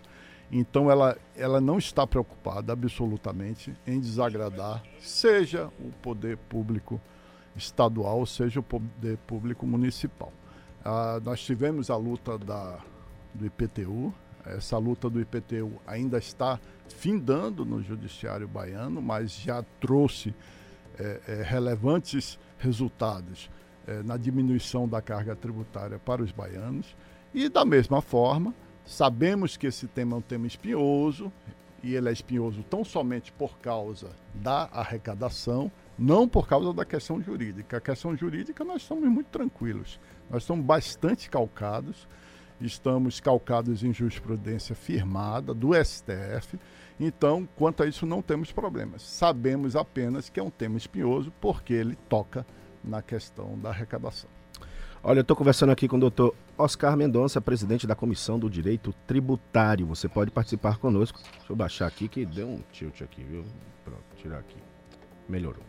Então 0.49 0.89
ela, 0.89 1.17
ela 1.35 1.59
não 1.59 1.77
está 1.77 2.07
preocupada 2.07 2.71
absolutamente 2.71 3.75
em 3.85 3.99
desagradar, 3.99 4.81
seja 5.01 5.69
o 5.77 5.91
poder 6.01 6.37
público 6.37 7.01
estadual, 7.53 8.25
seja 8.25 8.61
o 8.61 8.63
poder 8.63 9.17
público 9.27 9.67
municipal. 9.67 10.31
Ah, 10.85 11.19
nós 11.21 11.41
tivemos 11.41 11.89
a 11.89 11.97
luta 11.97 12.37
da 12.37 12.79
do 13.33 13.45
IPTU. 13.45 14.13
Essa 14.45 14.77
luta 14.77 15.09
do 15.09 15.19
IPTU 15.19 15.73
ainda 15.85 16.17
está 16.17 16.59
findando 16.87 17.65
no 17.65 17.83
judiciário 17.83 18.47
baiano, 18.47 19.01
mas 19.01 19.31
já 19.33 19.61
trouxe 19.81 20.33
é, 20.97 21.19
é, 21.27 21.43
relevantes 21.43 22.39
resultados 22.57 23.49
é, 23.87 24.03
na 24.03 24.17
diminuição 24.17 24.87
da 24.87 25.01
carga 25.01 25.35
tributária 25.35 25.97
para 25.97 26.21
os 26.21 26.31
baianos. 26.31 26.95
E 27.33 27.49
da 27.49 27.65
mesma 27.65 28.01
forma, 28.01 28.53
sabemos 28.85 29.57
que 29.57 29.67
esse 29.67 29.87
tema 29.87 30.15
é 30.15 30.19
um 30.19 30.21
tema 30.21 30.45
espinhoso, 30.45 31.31
e 31.83 31.95
ele 31.95 32.09
é 32.09 32.11
espinhoso 32.11 32.63
tão 32.63 32.83
somente 32.83 33.31
por 33.31 33.57
causa 33.59 34.09
da 34.33 34.69
arrecadação, 34.73 35.71
não 35.97 36.27
por 36.27 36.47
causa 36.47 36.73
da 36.73 36.83
questão 36.83 37.21
jurídica. 37.21 37.77
A 37.77 37.81
questão 37.81 38.15
jurídica 38.15 38.63
nós 38.63 38.81
estamos 38.81 39.07
muito 39.09 39.27
tranquilos, 39.27 39.99
nós 40.29 40.43
estamos 40.43 40.65
bastante 40.65 41.29
calcados 41.29 42.07
estamos 42.59 43.19
calcados 43.19 43.83
em 43.83 43.93
jurisprudência 43.93 44.75
firmada 44.75 45.53
do 45.53 45.73
STF. 45.73 46.57
Então, 46.99 47.47
quanto 47.55 47.83
a 47.83 47.87
isso, 47.87 48.05
não 48.05 48.21
temos 48.21 48.51
problemas. 48.51 49.03
Sabemos 49.03 49.75
apenas 49.75 50.29
que 50.29 50.39
é 50.39 50.43
um 50.43 50.49
tema 50.49 50.77
espinhoso 50.77 51.31
porque 51.39 51.73
ele 51.73 51.95
toca 52.09 52.45
na 52.87 53.01
questão 53.01 53.59
da 53.59 53.69
arrecadação. 53.69 54.29
Olha, 55.03 55.19
eu 55.19 55.21
estou 55.21 55.37
conversando 55.37 55.71
aqui 55.71 55.87
com 55.87 55.97
o 55.97 55.99
doutor 55.99 56.33
Oscar 56.57 56.97
Mendonça, 56.97 57.39
presidente 57.39 57.85
da 57.85 57.93
Comissão 57.95 58.39
do 58.39 58.49
Direito 58.49 58.91
Tributário. 59.05 59.85
Você 59.85 60.09
pode 60.09 60.31
participar 60.31 60.77
conosco. 60.77 61.19
Deixa 61.37 61.51
eu 61.51 61.55
baixar 61.55 61.85
aqui 61.87 62.07
que 62.07 62.25
deu 62.25 62.47
um 62.47 62.63
tilt 62.71 63.01
aqui, 63.01 63.23
viu? 63.23 63.45
Pronto, 63.85 64.01
tirar 64.17 64.39
aqui. 64.39 64.57
Melhorou. 65.29 65.61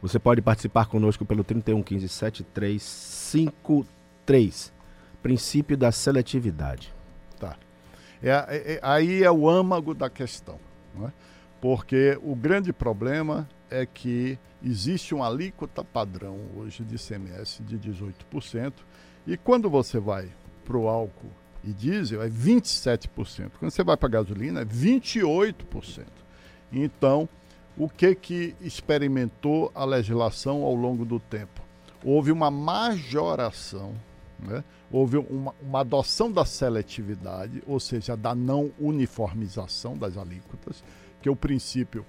Você 0.00 0.18
pode 0.18 0.40
participar 0.40 0.86
conosco 0.86 1.26
pelo 1.26 1.44
3115 1.44 2.08
7353 2.08 4.72
princípio 5.22 5.76
da 5.76 5.92
seletividade. 5.92 6.92
Tá. 7.38 7.54
É, 8.22 8.30
é, 8.30 8.74
é, 8.74 8.80
aí 8.82 9.22
é 9.22 9.30
o 9.30 9.48
âmago 9.48 9.94
da 9.94 10.10
questão. 10.10 10.58
É? 11.04 11.10
Porque 11.60 12.18
o 12.22 12.34
grande 12.34 12.72
problema 12.72 13.48
é 13.70 13.86
que 13.86 14.38
existe 14.62 15.14
uma 15.14 15.26
alíquota 15.26 15.84
padrão 15.84 16.38
hoje 16.56 16.84
de 16.84 16.96
CMS 16.96 17.60
de 17.66 17.78
18%, 17.78 18.72
e 19.26 19.36
quando 19.36 19.70
você 19.70 19.98
vai 19.98 20.28
para 20.64 20.76
o 20.76 20.88
álcool 20.88 21.30
e 21.62 21.72
diesel 21.72 22.22
é 22.22 22.28
27%. 22.28 23.50
Quando 23.58 23.70
você 23.70 23.84
vai 23.84 23.96
para 23.96 24.08
a 24.08 24.12
gasolina 24.12 24.62
é 24.62 24.64
28%. 24.64 26.06
Então, 26.72 27.28
o 27.76 27.88
que 27.88 28.14
que 28.14 28.54
experimentou 28.60 29.70
a 29.74 29.84
legislação 29.84 30.62
ao 30.62 30.74
longo 30.74 31.04
do 31.04 31.20
tempo? 31.20 31.60
Houve 32.02 32.32
uma 32.32 32.50
majoração 32.50 33.94
né? 34.42 34.64
Houve 34.90 35.18
uma, 35.18 35.54
uma, 35.60 35.80
adoção 35.80 36.30
da 36.32 36.44
seletividade, 36.44 37.62
ou 37.66 37.78
seja, 37.78 38.16
da 38.16 38.34
não 38.34 38.72
uniformização 38.78 39.96
das 39.96 40.16
alíquotas, 40.16 40.82
que 41.20 41.28
o 41.28 41.36
princípio 41.36 42.04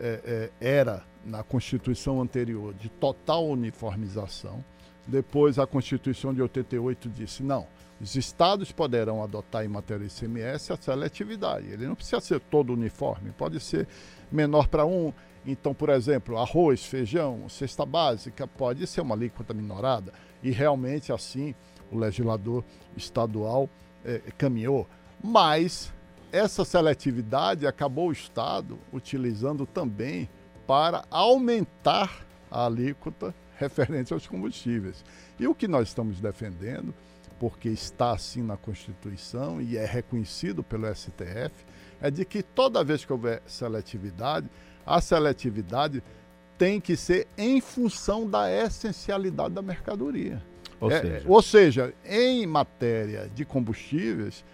é, 0.00 0.50
é, 0.60 0.66
era, 0.66 1.02
na 1.24 1.42
Constituição 1.42 2.20
anterior, 2.20 2.74
de 2.74 2.88
total 2.88 3.46
uniformização. 3.48 4.64
Depois, 5.06 5.58
a 5.58 5.66
Constituição 5.66 6.32
de 6.32 6.42
88 6.42 7.08
disse: 7.08 7.42
não, 7.42 7.66
os 8.00 8.16
estados 8.16 8.72
poderão 8.72 9.22
adotar 9.22 9.64
em 9.64 9.68
matéria 9.68 10.06
de 10.06 10.12
ICMS 10.12 10.72
a 10.72 10.76
seletividade. 10.76 11.70
Ele 11.70 11.86
não 11.86 11.94
precisa 11.94 12.20
ser 12.20 12.40
todo 12.40 12.72
uniforme, 12.72 13.30
pode 13.32 13.60
ser 13.60 13.86
menor 14.30 14.68
para 14.68 14.84
um. 14.84 15.12
Então, 15.46 15.74
por 15.74 15.90
exemplo, 15.90 16.38
arroz, 16.38 16.84
feijão, 16.84 17.48
cesta 17.48 17.84
básica, 17.84 18.46
pode 18.46 18.86
ser 18.86 19.02
uma 19.02 19.14
alíquota 19.14 19.52
minorada 19.52 20.12
e 20.42 20.50
realmente 20.50 21.12
assim 21.12 21.54
o 21.90 21.98
legislador 21.98 22.64
estadual 22.96 23.68
é, 24.04 24.20
caminhou. 24.36 24.88
Mas 25.22 25.93
essa 26.34 26.64
seletividade 26.64 27.64
acabou 27.64 28.08
o 28.08 28.12
Estado 28.12 28.76
utilizando 28.92 29.64
também 29.64 30.28
para 30.66 31.04
aumentar 31.08 32.26
a 32.50 32.66
alíquota 32.66 33.32
referente 33.56 34.12
aos 34.12 34.26
combustíveis. 34.26 35.04
E 35.38 35.46
o 35.46 35.54
que 35.54 35.68
nós 35.68 35.88
estamos 35.88 36.20
defendendo, 36.20 36.92
porque 37.38 37.68
está 37.68 38.10
assim 38.10 38.42
na 38.42 38.56
Constituição 38.56 39.62
e 39.62 39.76
é 39.76 39.86
reconhecido 39.86 40.64
pelo 40.64 40.92
STF, 40.92 41.52
é 42.00 42.10
de 42.10 42.24
que 42.24 42.42
toda 42.42 42.82
vez 42.82 43.04
que 43.04 43.12
houver 43.12 43.40
seletividade, 43.46 44.50
a 44.84 45.00
seletividade 45.00 46.02
tem 46.58 46.80
que 46.80 46.96
ser 46.96 47.28
em 47.38 47.60
função 47.60 48.28
da 48.28 48.50
essencialidade 48.50 49.54
da 49.54 49.62
mercadoria. 49.62 50.42
Ou, 50.80 50.90
é, 50.90 51.00
seja... 51.00 51.24
ou 51.28 51.42
seja, 51.42 51.94
em 52.04 52.44
matéria 52.44 53.30
de 53.32 53.44
combustíveis, 53.44 54.44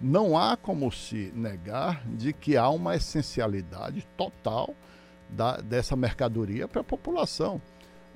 não 0.00 0.36
há 0.36 0.56
como 0.56 0.90
se 0.92 1.32
negar 1.34 2.06
de 2.06 2.32
que 2.32 2.56
há 2.56 2.68
uma 2.68 2.96
essencialidade 2.96 4.06
total 4.16 4.74
da, 5.28 5.56
dessa 5.56 5.96
mercadoria 5.96 6.68
para 6.68 6.80
a 6.80 6.84
população. 6.84 7.60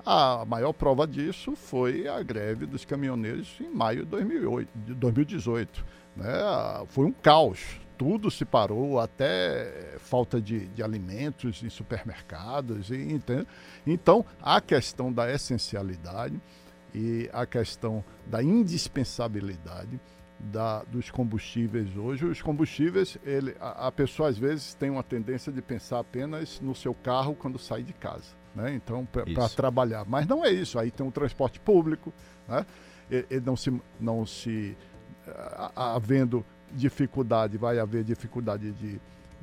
A 0.05 0.43
maior 0.45 0.73
prova 0.73 1.07
disso 1.07 1.55
foi 1.55 2.07
a 2.07 2.21
greve 2.23 2.65
dos 2.65 2.85
caminhoneiros 2.85 3.55
em 3.59 3.69
maio 3.69 4.03
de, 4.03 4.11
2008, 4.11 4.69
de 4.75 4.93
2018. 4.95 5.85
Né? 6.15 6.25
Foi 6.87 7.05
um 7.05 7.11
caos 7.11 7.79
tudo 8.01 8.31
se 8.31 8.43
parou, 8.43 8.99
até 8.99 9.95
falta 9.99 10.41
de, 10.41 10.65
de 10.69 10.81
alimentos 10.81 11.61
em 11.61 11.69
supermercados. 11.69 12.89
E, 12.89 13.21
então, 13.85 14.25
a 14.41 14.59
questão 14.59 15.13
da 15.13 15.31
essencialidade 15.31 16.41
e 16.95 17.29
a 17.31 17.45
questão 17.45 18.03
da 18.25 18.41
indispensabilidade 18.41 19.99
da, 20.51 20.83
dos 20.83 21.09
combustíveis 21.11 21.95
hoje. 21.95 22.25
Os 22.25 22.41
combustíveis, 22.41 23.17
ele, 23.23 23.55
a, 23.59 23.87
a, 23.87 23.91
pessoa 23.91 24.29
às 24.29 24.37
vezes 24.37 24.73
tem 24.73 24.89
uma 24.89 25.03
tendência 25.03 25.51
de 25.51 25.61
pensar 25.61 25.99
apenas 25.99 26.59
no 26.59 26.73
seu 26.73 26.93
carro 26.93 27.35
quando 27.35 27.59
sai 27.59 27.83
de 27.83 27.93
casa. 27.93 28.33
né? 28.55 28.73
Então, 28.73 29.05
para 29.05 29.49
trabalhar. 29.49 30.05
Mas 30.05 30.27
não 30.27 30.43
é 30.43 30.51
isso. 30.51 30.79
Aí 30.79 30.91
tem 30.91 31.05
o 31.05 31.11
transporte 31.11 31.59
público, 31.59 32.11
né? 32.47 32.65
E, 33.09 33.25
e 33.29 33.39
não 33.41 33.55
se, 33.55 33.81
não 33.99 34.25
se 34.25 34.75
havendo 35.75 36.45
dificuldade, 36.73 37.57
vai 37.57 37.79
haver 37.79 38.03
dificuldade 38.03 38.71
de, 38.71 38.99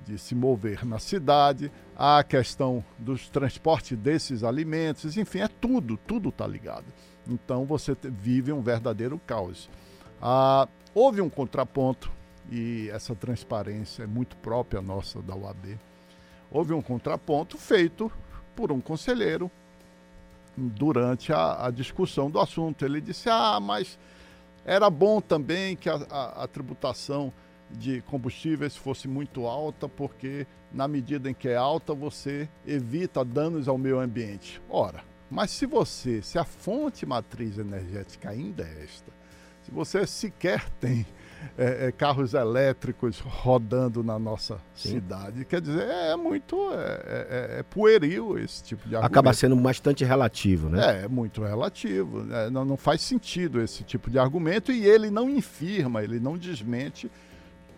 de 0.06 0.18
se 0.18 0.34
mover 0.34 0.84
na 0.84 0.98
cidade, 0.98 1.70
há 1.96 2.18
a 2.18 2.24
questão 2.24 2.84
dos 2.98 3.28
transportes 3.28 3.96
desses 3.96 4.42
alimentos, 4.42 5.16
enfim, 5.16 5.40
é 5.40 5.48
tudo, 5.48 5.96
tudo 5.96 6.30
está 6.30 6.46
ligado. 6.46 6.86
Então 7.28 7.64
você 7.64 7.96
vive 8.02 8.52
um 8.52 8.62
verdadeiro 8.62 9.20
caos. 9.26 9.68
Ah, 10.20 10.66
houve 10.98 11.20
um 11.20 11.30
contraponto, 11.30 12.10
e 12.50 12.90
essa 12.90 13.14
transparência 13.14 14.02
é 14.02 14.06
muito 14.06 14.36
própria 14.38 14.82
nossa 14.82 15.22
da 15.22 15.34
UAB. 15.34 15.78
Houve 16.50 16.72
um 16.72 16.82
contraponto 16.82 17.56
feito 17.56 18.10
por 18.56 18.72
um 18.72 18.80
conselheiro 18.80 19.50
durante 20.56 21.32
a, 21.32 21.66
a 21.66 21.70
discussão 21.70 22.28
do 22.28 22.40
assunto. 22.40 22.84
Ele 22.84 23.00
disse: 23.00 23.28
Ah, 23.30 23.60
mas 23.60 23.98
era 24.64 24.90
bom 24.90 25.20
também 25.20 25.76
que 25.76 25.88
a, 25.88 26.00
a, 26.10 26.44
a, 26.44 26.48
tributação 26.48 27.32
de 27.70 28.00
combustíveis 28.02 28.74
fosse 28.74 29.06
muito 29.06 29.46
alta, 29.46 29.88
porque 29.88 30.46
na 30.72 30.88
medida 30.88 31.30
em 31.30 31.34
que 31.34 31.48
é 31.48 31.56
alta, 31.56 31.94
você 31.94 32.48
evita 32.66 33.24
danos 33.24 33.68
ao 33.68 33.78
meio 33.78 34.00
ambiente. 34.00 34.60
Ora, 34.68 35.04
mas 35.30 35.50
se 35.50 35.66
você, 35.66 36.22
se 36.22 36.38
a 36.38 36.44
fonte 36.44 37.06
matriz 37.06 37.58
energética 37.58 38.30
ainda 38.30 38.64
é 38.64 38.84
esta, 38.84 39.17
se 39.68 39.74
você 39.74 40.06
sequer 40.06 40.64
tem 40.80 41.04
é, 41.58 41.88
é, 41.88 41.92
carros 41.92 42.32
elétricos 42.32 43.20
rodando 43.20 44.02
na 44.02 44.18
nossa 44.18 44.58
Sim. 44.74 44.92
cidade, 44.92 45.44
quer 45.44 45.60
dizer, 45.60 45.86
é, 45.86 46.12
é 46.12 46.16
muito 46.16 46.56
é, 46.72 46.76
é, 46.76 47.58
é, 47.58 47.62
pueril 47.62 48.38
esse 48.38 48.64
tipo 48.64 48.88
de 48.88 48.96
argumento. 48.96 49.12
Acaba 49.12 49.32
sendo 49.34 49.54
bastante 49.56 50.04
relativo, 50.04 50.70
né? 50.70 51.00
É, 51.00 51.04
é 51.04 51.08
muito 51.08 51.42
relativo. 51.42 52.22
Né? 52.22 52.48
Não, 52.48 52.64
não 52.64 52.76
faz 52.78 53.02
sentido 53.02 53.60
esse 53.60 53.84
tipo 53.84 54.10
de 54.10 54.18
argumento 54.18 54.72
e 54.72 54.86
ele 54.86 55.10
não 55.10 55.28
infirma, 55.28 56.02
ele 56.02 56.18
não 56.18 56.38
desmente 56.38 57.10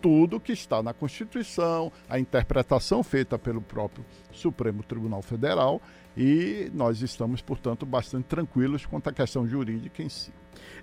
tudo 0.01 0.39
que 0.39 0.53
está 0.53 0.81
na 0.81 0.93
Constituição, 0.93 1.91
a 2.09 2.17
interpretação 2.17 3.03
feita 3.03 3.37
pelo 3.37 3.61
próprio 3.61 4.03
Supremo 4.31 4.81
Tribunal 4.81 5.21
Federal 5.21 5.81
e 6.15 6.69
nós 6.73 7.01
estamos, 7.01 7.41
portanto, 7.41 7.85
bastante 7.85 8.25
tranquilos 8.25 8.85
quanto 8.85 9.09
à 9.09 9.13
questão 9.13 9.47
jurídica 9.47 10.03
em 10.03 10.09
si. 10.09 10.31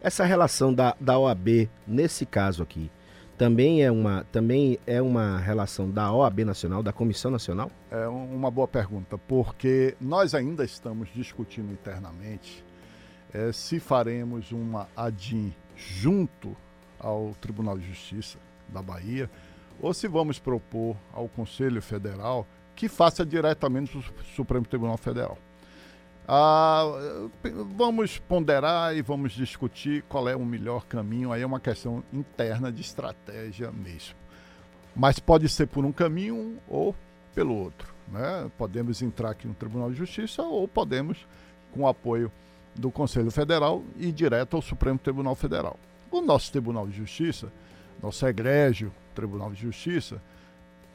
Essa 0.00 0.24
relação 0.24 0.72
da, 0.72 0.96
da 1.00 1.18
OAB, 1.18 1.68
nesse 1.86 2.24
caso 2.24 2.62
aqui, 2.62 2.90
também 3.36 3.84
é, 3.84 3.90
uma, 3.90 4.24
também 4.32 4.78
é 4.86 5.00
uma 5.00 5.38
relação 5.38 5.88
da 5.88 6.12
OAB 6.12 6.40
Nacional, 6.40 6.82
da 6.82 6.92
Comissão 6.92 7.30
Nacional? 7.30 7.70
É 7.90 8.08
uma 8.08 8.50
boa 8.50 8.66
pergunta, 8.66 9.16
porque 9.16 9.94
nós 10.00 10.34
ainda 10.34 10.64
estamos 10.64 11.08
discutindo 11.14 11.72
internamente 11.72 12.64
é, 13.32 13.52
se 13.52 13.78
faremos 13.78 14.50
uma 14.50 14.88
ADIM 14.96 15.54
junto 15.76 16.56
ao 16.98 17.32
Tribunal 17.40 17.78
de 17.78 17.86
Justiça 17.86 18.38
da 18.68 18.82
Bahia 18.82 19.30
ou 19.80 19.94
se 19.94 20.08
vamos 20.08 20.38
propor 20.38 20.96
ao 21.12 21.28
Conselho 21.28 21.80
Federal 21.80 22.46
que 22.78 22.88
faça 22.88 23.26
diretamente 23.26 23.98
o 23.98 24.04
Supremo 24.36 24.64
Tribunal 24.64 24.96
Federal. 24.96 25.36
Ah, 26.28 26.84
vamos 27.74 28.18
ponderar 28.20 28.96
e 28.96 29.02
vamos 29.02 29.32
discutir 29.32 30.04
qual 30.08 30.28
é 30.28 30.36
o 30.36 30.44
melhor 30.44 30.86
caminho. 30.86 31.32
Aí 31.32 31.42
é 31.42 31.46
uma 31.46 31.58
questão 31.58 32.04
interna 32.12 32.70
de 32.70 32.80
estratégia 32.80 33.72
mesmo. 33.72 34.14
Mas 34.94 35.18
pode 35.18 35.48
ser 35.48 35.66
por 35.66 35.84
um 35.84 35.90
caminho 35.90 36.58
ou 36.68 36.94
pelo 37.34 37.56
outro. 37.56 37.92
Né? 38.12 38.48
Podemos 38.56 39.02
entrar 39.02 39.30
aqui 39.30 39.48
no 39.48 39.54
Tribunal 39.54 39.90
de 39.90 39.96
Justiça 39.96 40.42
ou 40.42 40.68
podemos, 40.68 41.26
com 41.72 41.80
o 41.80 41.88
apoio 41.88 42.30
do 42.76 42.92
Conselho 42.92 43.32
Federal, 43.32 43.82
ir 43.96 44.12
direto 44.12 44.54
ao 44.54 44.62
Supremo 44.62 45.00
Tribunal 45.00 45.34
Federal. 45.34 45.76
O 46.12 46.20
nosso 46.20 46.52
Tribunal 46.52 46.86
de 46.86 46.96
Justiça, 46.96 47.52
nosso 48.00 48.24
egrégio 48.24 48.92
Tribunal 49.16 49.50
de 49.50 49.62
Justiça, 49.62 50.22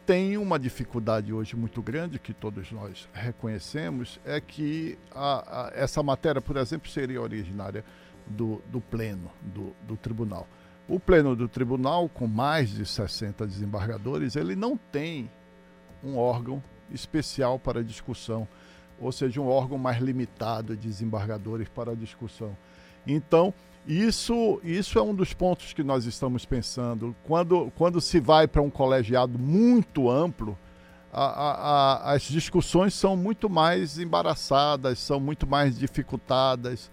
tem 0.05 0.37
uma 0.37 0.59
dificuldade 0.59 1.31
hoje 1.33 1.55
muito 1.55 1.81
grande, 1.81 2.19
que 2.19 2.33
todos 2.33 2.71
nós 2.71 3.07
reconhecemos, 3.13 4.19
é 4.25 4.39
que 4.41 4.97
a, 5.13 5.67
a, 5.67 5.71
essa 5.73 6.03
matéria, 6.03 6.41
por 6.41 6.57
exemplo, 6.57 6.89
seria 6.89 7.21
originária 7.21 7.83
do, 8.27 8.61
do 8.67 8.81
pleno 8.81 9.31
do, 9.41 9.73
do 9.87 9.95
tribunal. 9.95 10.47
O 10.87 10.99
pleno 10.99 11.35
do 11.35 11.47
tribunal, 11.47 12.09
com 12.09 12.27
mais 12.27 12.69
de 12.69 12.85
60 12.85 13.47
desembargadores, 13.47 14.35
ele 14.35 14.55
não 14.55 14.75
tem 14.75 15.29
um 16.03 16.17
órgão 16.17 16.61
especial 16.91 17.57
para 17.57 17.83
discussão, 17.83 18.47
ou 18.99 19.11
seja, 19.11 19.39
um 19.39 19.47
órgão 19.47 19.77
mais 19.77 20.01
limitado 20.01 20.75
de 20.75 20.87
desembargadores 20.87 21.69
para 21.69 21.95
discussão. 21.95 22.55
Então, 23.07 23.53
isso, 23.87 24.61
isso 24.63 24.97
é 24.97 25.01
um 25.01 25.13
dos 25.13 25.33
pontos 25.33 25.73
que 25.73 25.83
nós 25.83 26.05
estamos 26.05 26.45
pensando. 26.45 27.15
Quando, 27.23 27.71
quando 27.75 27.99
se 27.99 28.19
vai 28.19 28.47
para 28.47 28.61
um 28.61 28.69
colegiado 28.69 29.37
muito 29.37 30.09
amplo, 30.09 30.57
a, 31.11 31.25
a, 31.25 31.51
a, 31.51 32.13
as 32.13 32.23
discussões 32.23 32.93
são 32.93 33.17
muito 33.17 33.49
mais 33.49 33.99
embaraçadas, 33.99 34.99
são 34.99 35.19
muito 35.19 35.45
mais 35.45 35.77
dificultadas, 35.77 36.89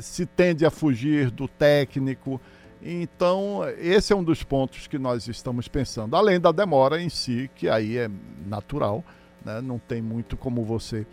se 0.00 0.24
tende 0.24 0.64
a 0.64 0.70
fugir 0.70 1.30
do 1.30 1.48
técnico. 1.48 2.40
Então, 2.80 3.60
esse 3.78 4.12
é 4.12 4.16
um 4.16 4.24
dos 4.24 4.42
pontos 4.42 4.86
que 4.86 4.98
nós 4.98 5.26
estamos 5.28 5.68
pensando. 5.68 6.16
Além 6.16 6.40
da 6.40 6.52
demora 6.52 7.02
em 7.02 7.08
si, 7.08 7.50
que 7.54 7.68
aí 7.68 7.98
é 7.98 8.10
natural, 8.46 9.04
né? 9.44 9.60
não 9.60 9.78
tem 9.78 10.00
muito 10.00 10.36
como 10.36 10.64
você. 10.64 11.06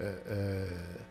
É, 0.00 0.14
é, 0.26 1.01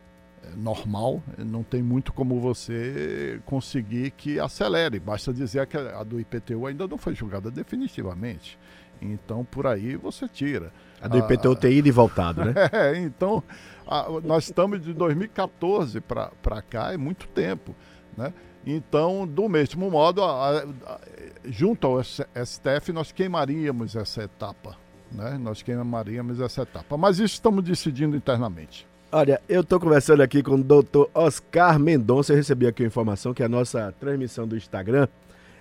normal, 0.55 1.21
não 1.37 1.63
tem 1.63 1.81
muito 1.81 2.11
como 2.11 2.39
você 2.39 3.39
conseguir 3.45 4.11
que 4.11 4.39
acelere. 4.39 4.99
Basta 4.99 5.33
dizer 5.33 5.65
que 5.67 5.77
a 5.77 6.03
do 6.03 6.19
IPTU 6.19 6.65
ainda 6.65 6.87
não 6.87 6.97
foi 6.97 7.15
julgada 7.15 7.51
definitivamente. 7.51 8.57
Então, 9.01 9.43
por 9.43 9.65
aí 9.65 9.95
você 9.95 10.27
tira. 10.27 10.71
A 11.01 11.07
do 11.07 11.17
IPTU 11.17 11.55
tem 11.55 11.73
ido 11.73 11.87
e 11.87 11.91
voltado, 11.91 12.45
né? 12.45 12.53
É, 12.71 12.97
então, 12.97 13.43
a, 13.87 14.07
nós 14.23 14.45
estamos 14.45 14.81
de 14.81 14.93
2014 14.93 15.99
para 16.01 16.61
cá, 16.61 16.93
é 16.93 16.97
muito 16.97 17.27
tempo, 17.27 17.75
né? 18.15 18.33
Então, 18.63 19.25
do 19.25 19.49
mesmo 19.49 19.89
modo, 19.89 20.23
a, 20.23 20.59
a, 20.59 20.99
junto 21.45 21.87
ao 21.87 22.03
STF, 22.03 22.93
nós 22.93 23.11
queimaríamos 23.11 23.95
essa 23.95 24.23
etapa, 24.23 24.77
né? 25.11 25.37
Nós 25.39 25.63
queimaríamos 25.63 26.39
essa 26.39 26.61
etapa. 26.61 26.95
Mas 26.95 27.17
isso 27.17 27.33
estamos 27.33 27.63
decidindo 27.63 28.15
internamente. 28.15 28.90
Olha, 29.13 29.41
eu 29.49 29.59
estou 29.59 29.77
conversando 29.77 30.21
aqui 30.23 30.41
com 30.41 30.55
o 30.55 30.63
doutor 30.63 31.09
Oscar 31.13 31.77
Mendonça. 31.77 32.31
Eu 32.31 32.37
recebi 32.37 32.65
aqui 32.65 32.81
a 32.81 32.87
informação 32.87 33.33
que 33.33 33.43
a 33.43 33.49
nossa 33.49 33.93
transmissão 33.99 34.47
do 34.47 34.55
Instagram 34.55 35.05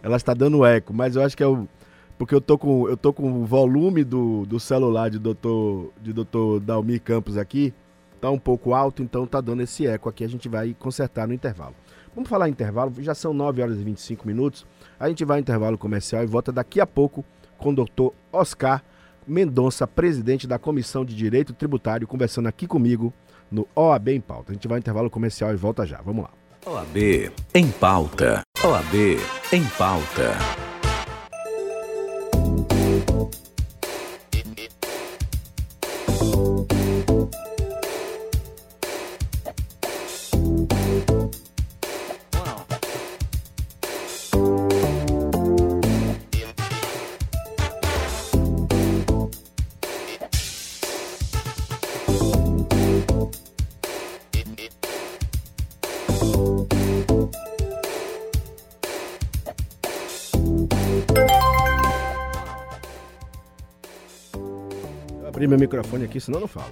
ela 0.00 0.16
está 0.16 0.32
dando 0.32 0.64
eco, 0.64 0.94
mas 0.94 1.16
eu 1.16 1.22
acho 1.22 1.36
que 1.36 1.42
é 1.42 1.46
o. 1.48 1.66
Porque 2.16 2.32
eu 2.32 2.40
tô 2.40 2.56
com, 2.56 2.88
eu 2.88 2.96
tô 2.96 3.12
com 3.12 3.42
o 3.42 3.44
volume 3.44 4.04
do, 4.04 4.46
do 4.46 4.60
celular 4.60 5.10
de 5.10 5.18
doutor, 5.18 5.92
de 6.00 6.12
doutor 6.12 6.60
Dalmi 6.60 7.00
Campos 7.00 7.36
aqui, 7.36 7.74
tá 8.20 8.30
um 8.30 8.38
pouco 8.38 8.72
alto, 8.72 9.02
então 9.02 9.26
tá 9.26 9.40
dando 9.40 9.62
esse 9.62 9.84
eco 9.84 10.08
aqui. 10.08 10.22
A 10.22 10.28
gente 10.28 10.48
vai 10.48 10.72
consertar 10.78 11.26
no 11.26 11.34
intervalo. 11.34 11.74
Vamos 12.14 12.30
falar 12.30 12.46
em 12.46 12.52
intervalo, 12.52 12.92
já 13.00 13.16
são 13.16 13.34
9 13.34 13.62
horas 13.62 13.80
e 13.80 13.82
25 13.82 14.28
minutos. 14.28 14.64
A 14.96 15.08
gente 15.08 15.24
vai 15.24 15.38
ao 15.38 15.40
intervalo 15.40 15.76
comercial 15.76 16.22
e 16.22 16.26
volta 16.26 16.52
daqui 16.52 16.80
a 16.80 16.86
pouco 16.86 17.24
com 17.58 17.70
o 17.70 17.74
doutor 17.74 18.14
Oscar 18.32 18.80
Mendonça, 19.26 19.88
presidente 19.88 20.46
da 20.46 20.56
Comissão 20.56 21.04
de 21.04 21.16
Direito 21.16 21.52
Tributário, 21.52 22.06
conversando 22.06 22.46
aqui 22.46 22.68
comigo 22.68 23.12
no 23.50 23.66
OAB 23.74 24.08
em 24.08 24.20
Pauta. 24.20 24.52
A 24.52 24.54
gente 24.54 24.66
vai 24.68 24.76
ao 24.76 24.80
intervalo 24.80 25.10
comercial 25.10 25.52
e 25.52 25.56
volta 25.56 25.86
já. 25.86 26.00
Vamos 26.02 26.24
lá. 26.24 26.30
OAB 26.66 27.32
em 27.54 27.68
Pauta. 27.70 28.42
OAB 28.62 28.94
em 29.52 29.64
Pauta. 29.78 30.36
Microfone 65.90 66.04
aqui, 66.04 66.20
senão 66.20 66.40
não 66.40 66.48
falo. 66.48 66.70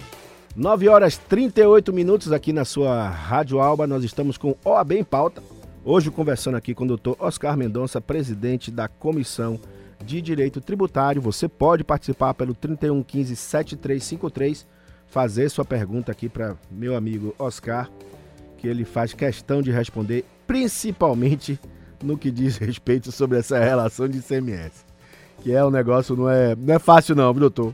9 0.55 0.87
horas 0.87 1.17
38 1.17 1.91
minutos 1.93 2.31
aqui 2.31 2.53
na 2.53 2.65
sua 2.65 3.07
Rádio 3.09 3.59
Alba. 3.59 3.85
Nós 3.85 4.03
estamos 4.03 4.37
com 4.37 4.55
OAB 4.63 4.93
em 4.93 5.03
pauta. 5.03 5.43
Hoje 5.83 6.09
conversando 6.09 6.55
aqui 6.55 6.73
com 6.73 6.85
o 6.85 6.87
doutor 6.87 7.15
Oscar 7.19 7.57
Mendonça, 7.57 8.01
presidente 8.01 8.71
da 8.71 8.87
Comissão 8.87 9.59
de 10.03 10.21
Direito 10.21 10.61
Tributário. 10.61 11.21
Você 11.21 11.47
pode 11.47 11.83
participar 11.83 12.33
pelo 12.33 12.53
3115 12.53 13.35
7353. 13.35 14.65
fazer 15.07 15.49
sua 15.49 15.65
pergunta 15.65 16.11
aqui 16.11 16.29
para 16.29 16.55
meu 16.69 16.95
amigo 16.95 17.33
Oscar, 17.39 17.89
que 18.57 18.67
ele 18.67 18.85
faz 18.85 19.11
questão 19.13 19.61
de 19.61 19.71
responder, 19.71 20.23
principalmente 20.45 21.59
no 22.03 22.17
que 22.17 22.29
diz 22.29 22.57
respeito 22.57 23.11
sobre 23.11 23.39
essa 23.39 23.59
relação 23.59 24.07
de 24.07 24.19
ICMS. 24.19 24.85
Que 25.41 25.51
é 25.53 25.65
um 25.65 25.71
negócio, 25.71 26.15
não 26.15 26.29
é, 26.29 26.55
não 26.55 26.75
é 26.75 26.79
fácil 26.79 27.15
não, 27.15 27.33
doutor? 27.33 27.73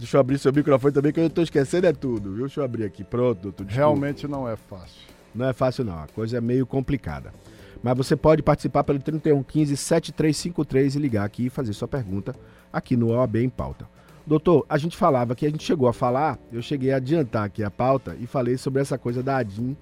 Deixa 0.00 0.16
eu 0.16 0.20
abrir 0.22 0.38
seu 0.38 0.50
microfone 0.50 0.94
também, 0.94 1.12
que 1.12 1.20
eu 1.20 1.28
tô 1.28 1.42
esquecendo 1.42 1.86
é 1.86 1.92
tudo, 1.92 2.32
viu? 2.32 2.46
Deixa 2.46 2.60
eu 2.60 2.64
abrir 2.64 2.84
aqui. 2.84 3.04
Pronto, 3.04 3.42
doutor. 3.42 3.66
Desculpa. 3.66 3.86
Realmente 3.86 4.26
não 4.26 4.48
é 4.48 4.56
fácil. 4.56 5.02
Não 5.34 5.46
é 5.46 5.52
fácil 5.52 5.84
não, 5.84 6.02
a 6.02 6.06
coisa 6.08 6.38
é 6.38 6.40
meio 6.40 6.66
complicada. 6.66 7.34
Mas 7.82 7.96
você 7.98 8.16
pode 8.16 8.42
participar 8.42 8.82
pelo 8.82 8.98
3115 8.98 9.76
7353 9.76 10.96
e 10.96 10.98
ligar 10.98 11.26
aqui 11.26 11.46
e 11.46 11.50
fazer 11.50 11.74
sua 11.74 11.86
pergunta 11.86 12.34
aqui 12.72 12.96
no 12.96 13.10
OAB 13.10 13.36
em 13.36 13.50
pauta. 13.50 13.86
Doutor, 14.26 14.64
a 14.70 14.78
gente 14.78 14.96
falava 14.96 15.34
que 15.34 15.44
a 15.44 15.50
gente 15.50 15.64
chegou 15.64 15.86
a 15.86 15.92
falar, 15.92 16.38
eu 16.50 16.62
cheguei 16.62 16.92
a 16.92 16.96
adiantar 16.96 17.44
aqui 17.44 17.62
a 17.62 17.70
pauta 17.70 18.16
e 18.18 18.26
falei 18.26 18.56
sobre 18.56 18.80
essa 18.80 18.96
coisa 18.96 19.22
da 19.22 19.36
ADIM 19.36 19.76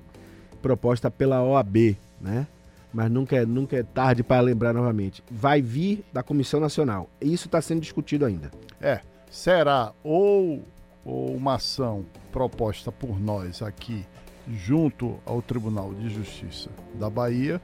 proposta 0.61 1.09
pela 1.09 1.44
OAB, 1.44 1.96
né? 2.20 2.44
Mas 2.92 3.09
nunca 3.09 3.37
é, 3.37 3.46
nunca 3.46 3.76
é 3.76 3.85
tarde 3.85 4.24
para 4.24 4.40
lembrar 4.40 4.72
novamente. 4.72 5.22
Vai 5.31 5.62
vir 5.62 6.04
da 6.12 6.24
Comissão 6.24 6.59
Nacional. 6.59 7.09
Isso 7.20 7.46
está 7.46 7.61
sendo 7.61 7.81
discutido 7.81 8.24
ainda. 8.24 8.50
É, 8.81 9.00
será 9.31 9.93
ou, 10.03 10.62
ou 11.05 11.35
uma 11.35 11.55
ação 11.55 12.05
proposta 12.33 12.91
por 12.91 13.21
nós 13.21 13.62
aqui 13.62 14.05
junto 14.51 15.19
ao 15.27 15.43
Tribunal 15.43 15.93
de 15.93 16.09
Justiça 16.09 16.71
da 16.95 17.11
Bahia, 17.11 17.61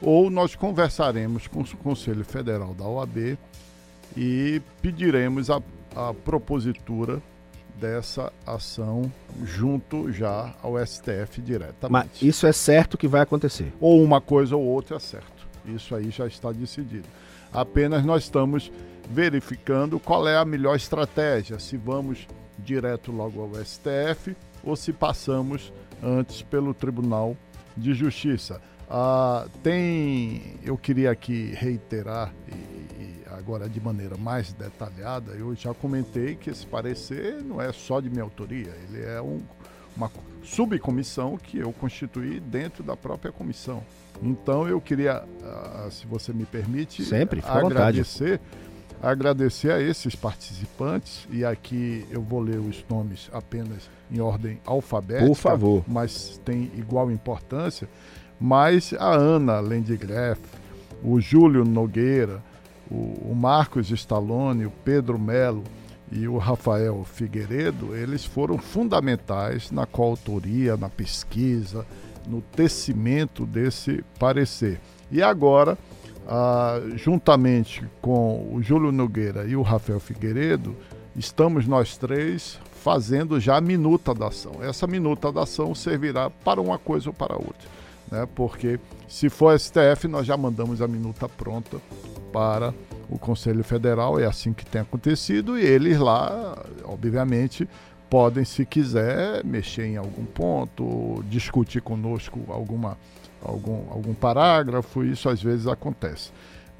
ou 0.00 0.30
nós 0.30 0.54
conversaremos 0.54 1.46
com 1.46 1.60
o 1.60 1.76
Conselho 1.76 2.24
Federal 2.24 2.74
da 2.74 2.84
OAB 2.84 3.38
e 4.16 4.60
pediremos 4.80 5.50
a, 5.50 5.60
a 5.94 6.14
propositura 6.14 7.20
dessa 7.80 8.32
ação 8.46 9.10
junto 9.42 10.12
já 10.12 10.54
ao 10.62 10.74
STF 10.84 11.42
diretamente. 11.42 11.90
Mas 11.90 12.22
isso 12.22 12.46
é 12.46 12.52
certo 12.52 12.96
que 12.96 13.08
vai 13.08 13.22
acontecer? 13.22 13.72
Ou 13.80 14.02
uma 14.02 14.20
coisa 14.20 14.56
ou 14.56 14.62
outra 14.62 14.96
é 14.96 15.00
certo. 15.00 15.46
Isso 15.66 15.94
aí 15.94 16.10
já 16.10 16.26
está 16.26 16.52
decidido. 16.52 17.08
Apenas 17.52 18.04
nós 18.04 18.24
estamos 18.24 18.70
verificando 19.08 19.98
qual 19.98 20.26
é 20.26 20.36
a 20.36 20.44
melhor 20.44 20.76
estratégia, 20.76 21.58
se 21.58 21.76
vamos 21.76 22.26
direto 22.58 23.12
logo 23.12 23.40
ao 23.40 23.64
STF 23.64 24.36
ou 24.62 24.76
se 24.76 24.92
passamos 24.92 25.72
antes 26.02 26.42
pelo 26.42 26.72
Tribunal 26.72 27.36
de 27.76 27.94
Justiça. 27.94 28.60
Ah, 28.88 29.46
tem, 29.62 30.58
eu 30.62 30.76
queria 30.76 31.10
aqui 31.10 31.52
reiterar 31.54 32.32
e 32.48 32.84
agora 33.34 33.68
de 33.68 33.80
maneira 33.80 34.16
mais 34.16 34.52
detalhada, 34.52 35.32
eu 35.32 35.54
já 35.54 35.74
comentei 35.74 36.34
que 36.34 36.50
esse 36.50 36.66
parecer 36.66 37.42
não 37.42 37.60
é 37.60 37.72
só 37.72 38.00
de 38.00 38.08
minha 38.08 38.22
autoria, 38.22 38.72
ele 38.88 39.02
é 39.02 39.20
um, 39.20 39.40
uma 39.96 40.10
subcomissão 40.42 41.36
que 41.36 41.58
eu 41.58 41.72
constituí 41.72 42.40
dentro 42.40 42.82
da 42.82 42.96
própria 42.96 43.32
comissão. 43.32 43.82
Então 44.22 44.68
eu 44.68 44.80
queria, 44.80 45.24
uh, 45.24 45.90
se 45.90 46.06
você 46.06 46.32
me 46.32 46.44
permite, 46.44 47.04
Sempre, 47.04 47.42
agradecer, 47.44 48.40
agradecer 49.02 49.70
a 49.70 49.80
esses 49.80 50.14
participantes 50.14 51.26
e 51.30 51.44
aqui 51.44 52.06
eu 52.10 52.22
vou 52.22 52.40
ler 52.40 52.58
os 52.58 52.84
nomes 52.88 53.28
apenas 53.32 53.88
em 54.10 54.20
ordem 54.20 54.60
alfabética, 54.64 55.26
por 55.26 55.34
favor, 55.34 55.84
mas 55.86 56.40
tem 56.44 56.70
igual 56.76 57.10
importância. 57.10 57.88
Mas 58.40 58.94
a 58.98 59.14
Ana 59.14 59.60
Lendigreff, 59.60 60.40
o 61.02 61.20
Júlio 61.20 61.64
Nogueira, 61.64 62.42
o, 62.90 63.30
o 63.30 63.34
Marcos 63.34 63.90
Stallone, 63.90 64.66
o 64.66 64.70
Pedro 64.84 65.18
Melo 65.18 65.64
e 66.10 66.28
o 66.28 66.38
Rafael 66.38 67.04
Figueiredo, 67.04 67.94
eles 67.94 68.24
foram 68.24 68.58
fundamentais 68.58 69.70
na 69.70 69.86
coautoria, 69.86 70.76
na 70.76 70.88
pesquisa, 70.88 71.86
no 72.26 72.40
tecimento 72.40 73.44
desse 73.44 74.04
parecer. 74.18 74.80
E 75.10 75.22
agora, 75.22 75.78
ah, 76.28 76.80
juntamente 76.96 77.86
com 78.00 78.48
o 78.52 78.62
Júlio 78.62 78.92
Nogueira 78.92 79.44
e 79.44 79.56
o 79.56 79.62
Rafael 79.62 80.00
Figueiredo, 80.00 80.76
estamos 81.16 81.66
nós 81.66 81.96
três 81.96 82.58
fazendo 82.82 83.40
já 83.40 83.56
a 83.56 83.60
minuta 83.60 84.14
da 84.14 84.28
ação. 84.28 84.56
Essa 84.60 84.86
minuta 84.86 85.32
da 85.32 85.42
ação 85.42 85.74
servirá 85.74 86.28
para 86.28 86.60
uma 86.60 86.78
coisa 86.78 87.08
ou 87.08 87.14
para 87.14 87.34
outra, 87.34 87.68
né? 88.10 88.28
porque 88.34 88.78
se 89.08 89.30
for 89.30 89.58
STF, 89.58 90.08
nós 90.08 90.26
já 90.26 90.36
mandamos 90.36 90.82
a 90.82 90.88
minuta 90.88 91.28
pronta 91.28 91.80
para 92.32 92.74
o 93.08 93.18
Conselho 93.18 93.62
Federal, 93.62 94.18
é 94.18 94.26
assim 94.26 94.52
que 94.52 94.66
tem 94.66 94.80
acontecido, 94.80 95.58
e 95.58 95.62
eles 95.64 95.98
lá, 95.98 96.58
obviamente, 96.84 97.68
podem, 98.10 98.44
se 98.44 98.66
quiser, 98.66 99.44
mexer 99.44 99.86
em 99.86 99.96
algum 99.96 100.24
ponto, 100.24 101.24
discutir 101.28 101.80
conosco 101.80 102.40
alguma, 102.48 102.98
algum, 103.44 103.90
algum 103.90 104.14
parágrafo, 104.14 105.04
isso 105.04 105.28
às 105.28 105.42
vezes 105.42 105.66
acontece. 105.66 106.30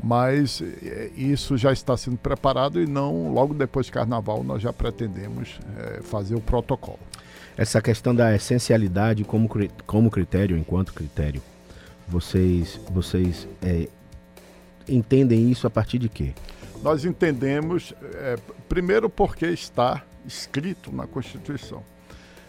Mas 0.03 0.61
é, 0.61 1.11
isso 1.16 1.57
já 1.57 1.72
está 1.72 1.96
sendo 1.96 2.16
preparado 2.16 2.81
e 2.81 2.87
não 2.87 3.33
logo 3.33 3.55
depois 3.55 3.87
do 3.87 3.92
carnaval 3.92 4.42
nós 4.42 4.61
já 4.61 4.72
pretendemos 4.72 5.61
é, 5.79 6.03
fazer 6.03 6.35
o 6.35 6.40
protocolo. 6.40 6.98
Essa 7.57 7.81
questão 7.81 8.14
da 8.14 8.35
essencialidade 8.35 9.22
como, 9.22 9.48
como 9.87 10.11
critério, 10.11 10.59
enquanto 10.59 10.92
critério, 10.92 11.40
vocês, 12.09 12.81
vocês 12.90 13.46
é, 13.62 13.88
entendem 14.88 15.50
isso 15.50 15.66
a 15.66 15.70
partir 15.70 15.98
de 15.98 16.09
quê? 16.09 16.33
Nós 16.83 17.05
entendemos, 17.05 17.94
é, 18.16 18.37
primeiro, 18.68 19.09
porque 19.09 19.46
está 19.46 20.03
escrito 20.27 20.94
na 20.94 21.07
Constituição. 21.07 21.83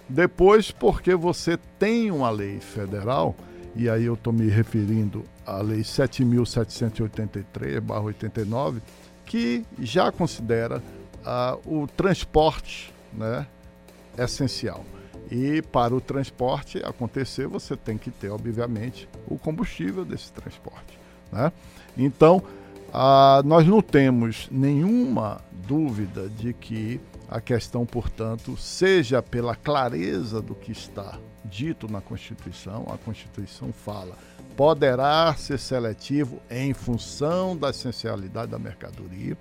Depois, 0.10 0.71
porque 0.71 1.15
você 1.15 1.58
tem 1.80 2.12
uma 2.12 2.30
lei 2.30 2.60
federal, 2.60 3.36
e 3.76 3.90
aí 3.90 4.06
eu 4.06 4.14
estou 4.14 4.32
me 4.32 4.48
referindo 4.48 5.26
à 5.46 5.62
Lei 5.62 5.82
7.783-89, 5.82 8.80
que 9.26 9.66
já 9.80 10.10
considera 10.12 10.82
ah, 11.26 11.58
o 11.66 11.86
transporte 11.86 12.94
né, 13.14 13.46
essencial. 14.18 14.86
E 15.30 15.62
para 15.62 15.94
o 15.94 16.00
transporte 16.00 16.78
acontecer, 16.86 17.48
você 17.48 17.76
tem 17.76 17.98
que 17.98 18.10
ter, 18.12 18.30
obviamente, 18.30 19.10
o 19.28 19.38
combustível 19.38 20.06
desse 20.06 20.32
transporte. 20.32 20.98
Né? 21.32 21.52
Então, 21.98 22.42
ah, 22.94 23.42
nós 23.44 23.68
não 23.68 23.82
temos 23.82 24.48
nenhuma 24.52 25.42
dúvida 25.68 26.30
de 26.30 26.54
que 26.54 27.02
a 27.28 27.42
questão, 27.42 27.86
portanto, 27.86 28.56
seja 28.56 29.22
pela 29.22 29.54
clareza 29.56 30.42
do 30.42 30.56
que 30.56 30.72
está 30.72 31.20
dito 31.49 31.91
na 31.91 32.01
Constituição, 32.01 32.86
a 32.93 32.97
Constituição 32.97 33.71
fala, 33.71 34.15
poderá 34.55 35.34
ser 35.36 35.60
seletivo 35.60 36.41
em 36.49 36.73
função 36.73 37.55
da 37.55 37.69
essencialidade 37.69 38.51
da 38.51 38.60
mercadoria, 38.60 39.38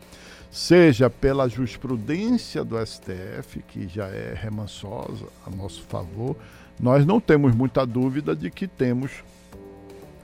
seja 0.51 1.11
pela 1.11 1.49
jurisprudência 1.49 2.65
do 2.65 2.77
STF, 2.85 3.63
que 3.69 3.89
já 3.89 4.07
é 4.07 4.35
remansosa 4.35 5.27
a 5.47 5.51
nosso 5.51 5.83
favor, 5.83 6.37
nós 6.81 7.07
não 7.07 7.21
temos 7.21 7.55
muita 7.55 7.87
dúvida 7.87 8.35
de 8.35 8.51
que 8.51 8.67
temos 8.67 9.11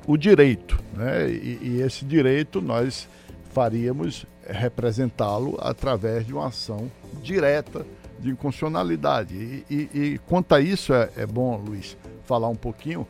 o 0.07 0.17
direito, 0.17 0.79
né? 0.95 1.31
E, 1.31 1.59
e 1.63 1.81
esse 1.83 2.05
direito 2.05 2.61
nós 2.61 3.09
faríamos 3.53 4.27
representá-lo 4.47 5.57
através 5.61 6.27
de 6.27 6.33
uma 6.33 6.49
ação 6.49 6.91
direta 7.23 7.85
de 8.21 8.31
inconstitucionalidade. 8.31 9.35
E, 9.35 9.65
e, 9.71 9.99
e 9.99 10.19
quanto 10.27 10.55
a 10.55 10.61
isso 10.61 10.93
é, 10.93 11.11
é, 11.17 11.27
bom, 11.27 11.57
Luiz, 11.57 11.97
falar 12.25 12.49
um 12.49 12.57
pouquinho, 12.57 13.07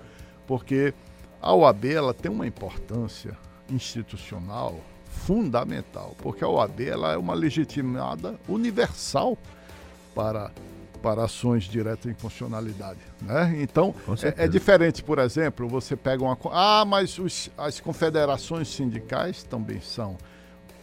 porque 0.47 0.95
a 1.43 1.55
OAB 1.55 1.85
ela 1.87 2.15
tem 2.15 2.31
uma 2.31 2.47
importância 2.47 3.37
institucional 3.69 4.79
fundamental, 5.07 6.15
porque 6.19 6.45
a 6.45 6.49
OAB 6.49 6.81
ela 6.81 7.13
é 7.13 7.17
uma 7.17 7.35
legitimada 7.35 8.39
universal 8.49 9.37
para 10.15 10.51
para 11.01 11.25
ações 11.25 11.65
diretas 11.65 12.05
em 12.05 12.15
funcionalidade. 12.15 13.01
Né? 13.23 13.57
Então, 13.63 13.95
é, 14.23 14.45
é, 14.45 14.49
diferente, 14.49 15.03
por 15.03 15.19
exemplo, 15.19 15.67
você 15.67 15.97
pega 15.97 16.23
uma. 16.23 16.37
Ah, 16.53 16.85
mas 16.87 17.19
os, 17.19 17.51
as 17.57 17.81
confederações 17.81 18.69
sindicais 18.69 19.43
também 19.43 19.81
são 19.81 20.19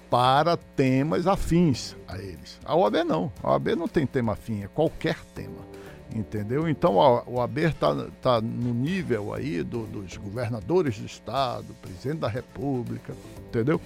para 0.09 0.57
temas 0.57 1.27
afins 1.27 1.95
a 2.07 2.17
eles. 2.17 2.59
A 2.63 2.75
OAB 2.75 3.03
não. 3.05 3.31
A 3.43 3.51
OAB 3.51 3.69
não 3.75 3.87
tem 3.87 4.05
tema 4.05 4.33
afim, 4.33 4.63
é 4.63 4.67
qualquer 4.67 5.17
tema. 5.33 5.67
Entendeu? 6.15 6.69
Então 6.69 7.01
a 7.01 7.23
OAB 7.29 7.57
está 7.57 7.93
tá 8.21 8.41
no 8.41 8.73
nível 8.73 9.33
aí 9.33 9.61
do, 9.61 9.83
dos 9.83 10.15
governadores 10.15 10.97
do 10.97 11.05
Estado, 11.05 11.65
presidente 11.81 12.19
da 12.19 12.29
República, 12.29 13.13
entendeu? 13.49 13.81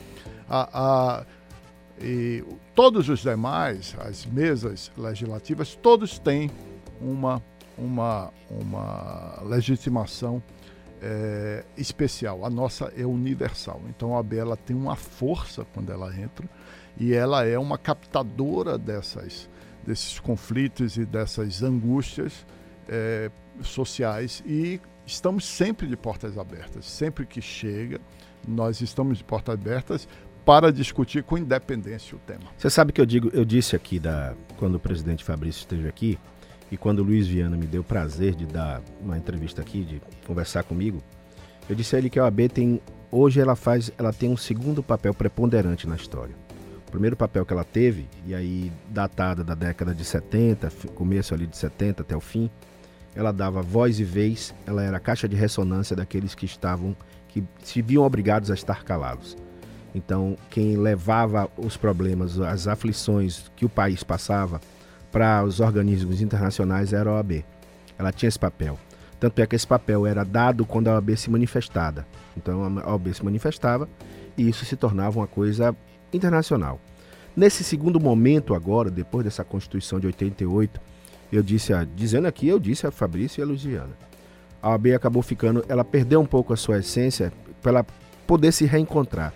A, 0.47 0.69
a 1.19 1.25
e 2.03 2.43
todos 2.73 3.09
os 3.09 3.19
demais, 3.19 3.95
as 3.99 4.25
mesas 4.25 4.91
legislativas, 4.97 5.75
todos 5.75 6.17
têm 6.17 6.49
uma, 6.99 7.41
uma, 7.77 8.31
uma 8.49 9.39
legitimação 9.45 10.41
é, 11.01 11.63
especial. 11.75 12.45
A 12.45 12.49
nossa 12.49 12.93
é 12.95 13.05
universal. 13.05 13.81
Então 13.89 14.13
a 14.13 14.17
OAB 14.17 14.33
ela 14.33 14.55
tem 14.55 14.75
uma 14.75 14.95
força 14.95 15.65
quando 15.73 15.91
ela 15.91 16.15
entra 16.15 16.47
e 16.97 17.13
ela 17.13 17.45
é 17.45 17.57
uma 17.57 17.77
captadora 17.77 18.77
dessas, 18.77 19.49
desses 19.85 20.19
conflitos 20.19 20.97
e 20.97 21.05
dessas 21.05 21.63
angústias 21.63 22.45
é, 22.87 23.31
sociais 23.61 24.43
e 24.45 24.79
estamos 25.05 25.45
sempre 25.45 25.87
de 25.87 25.97
portas 25.97 26.37
abertas. 26.37 26.85
Sempre 26.85 27.25
que 27.25 27.41
chega, 27.41 27.99
nós 28.47 28.81
estamos 28.81 29.17
de 29.17 29.23
portas 29.23 29.55
abertas 29.55 30.07
para 30.45 30.71
discutir 30.71 31.23
com 31.23 31.37
independência 31.37 32.15
o 32.15 32.19
tema. 32.19 32.51
Você 32.57 32.69
sabe 32.69 32.91
que 32.91 32.99
eu 32.99 33.05
digo, 33.05 33.29
eu 33.33 33.45
disse 33.45 33.75
aqui 33.75 33.99
da 33.99 34.35
quando 34.57 34.75
o 34.75 34.79
presidente 34.79 35.23
Fabrício 35.23 35.59
esteve 35.59 35.87
aqui 35.87 36.19
e 36.71 36.77
quando 36.77 36.99
o 36.99 37.03
Luiz 37.03 37.27
Viana 37.27 37.57
me 37.57 37.67
deu 37.67 37.81
o 37.81 37.83
prazer 37.83 38.33
de 38.33 38.45
dar 38.45 38.81
uma 39.01 39.17
entrevista 39.17 39.61
aqui, 39.61 39.83
de 39.83 40.01
conversar 40.25 40.63
comigo, 40.63 41.03
eu 41.69 41.75
disse 41.75 41.95
a 41.95 41.99
ele 41.99 42.09
que 42.09 42.17
a 42.17 42.23
OAB 42.23 42.47
tem 42.49 42.81
hoje 43.11 43.41
ela 43.41 43.55
faz, 43.55 43.91
ela 43.97 44.13
tem 44.13 44.29
um 44.29 44.37
segundo 44.37 44.81
papel 44.81 45.13
preponderante 45.13 45.87
na 45.87 45.95
história. 45.95 46.33
O 46.87 46.91
primeiro 46.91 47.15
papel 47.15 47.45
que 47.45 47.53
ela 47.53 47.63
teve, 47.63 48.07
e 48.25 48.33
aí 48.33 48.71
datada 48.89 49.43
da 49.43 49.53
década 49.53 49.93
de 49.93 50.03
70, 50.03 50.71
começo 50.95 51.33
ali 51.33 51.45
de 51.45 51.57
70 51.57 52.01
até 52.01 52.15
o 52.15 52.21
fim, 52.21 52.49
ela 53.13 53.31
dava 53.31 53.61
voz 53.61 53.99
e 53.99 54.03
vez, 54.05 54.53
ela 54.65 54.81
era 54.81 54.97
a 54.97 54.99
caixa 54.99 55.27
de 55.27 55.35
ressonância 55.35 55.95
daqueles 55.95 56.33
que 56.33 56.45
estavam, 56.45 56.95
que 57.27 57.43
se 57.63 57.81
viam 57.81 58.03
obrigados 58.03 58.49
a 58.49 58.53
estar 58.53 58.83
calados. 58.83 59.35
Então, 59.93 60.37
quem 60.49 60.77
levava 60.77 61.49
os 61.57 61.75
problemas, 61.75 62.39
as 62.39 62.67
aflições 62.67 63.51
que 63.57 63.65
o 63.65 63.69
país 63.69 64.03
passava 64.03 64.61
para 65.11 65.43
os 65.43 65.59
organismos 65.59 66.21
internacionais 66.21 66.93
era 66.93 67.09
a 67.09 67.13
OAB. 67.15 67.43
Ela 67.97 68.11
tinha 68.11 68.29
esse 68.29 68.39
papel. 68.39 68.79
Tanto 69.19 69.39
é 69.39 69.45
que 69.45 69.55
esse 69.55 69.67
papel 69.67 70.07
era 70.07 70.23
dado 70.23 70.65
quando 70.65 70.87
a 70.87 70.95
OAB 70.95 71.15
se 71.15 71.29
manifestada. 71.29 72.07
Então 72.35 72.79
a 72.79 72.91
OAB 72.91 73.13
se 73.13 73.23
manifestava 73.23 73.87
e 74.37 74.47
isso 74.47 74.65
se 74.65 74.75
tornava 74.75 75.19
uma 75.19 75.27
coisa 75.27 75.75
internacional. 76.11 76.79
Nesse 77.35 77.63
segundo 77.63 77.99
momento 77.99 78.53
agora, 78.53 78.89
depois 78.89 79.23
dessa 79.23 79.43
Constituição 79.43 79.99
de 79.99 80.07
88, 80.07 80.81
eu 81.31 81.41
disse, 81.41 81.73
a, 81.73 81.85
dizendo 81.95 82.27
aqui, 82.27 82.47
eu 82.47 82.59
disse 82.59 82.85
a 82.85 82.91
Fabrício 82.91 83.41
e 83.41 83.43
a 83.43 83.45
Luciana. 83.45 83.91
A 84.61 84.69
OAB 84.71 84.87
acabou 84.87 85.21
ficando, 85.21 85.63
ela 85.69 85.83
perdeu 85.83 86.19
um 86.19 86.25
pouco 86.25 86.51
a 86.51 86.57
sua 86.57 86.79
essência 86.79 87.31
para 87.61 87.71
ela 87.71 87.85
poder 88.27 88.51
se 88.51 88.65
reencontrar. 88.65 89.33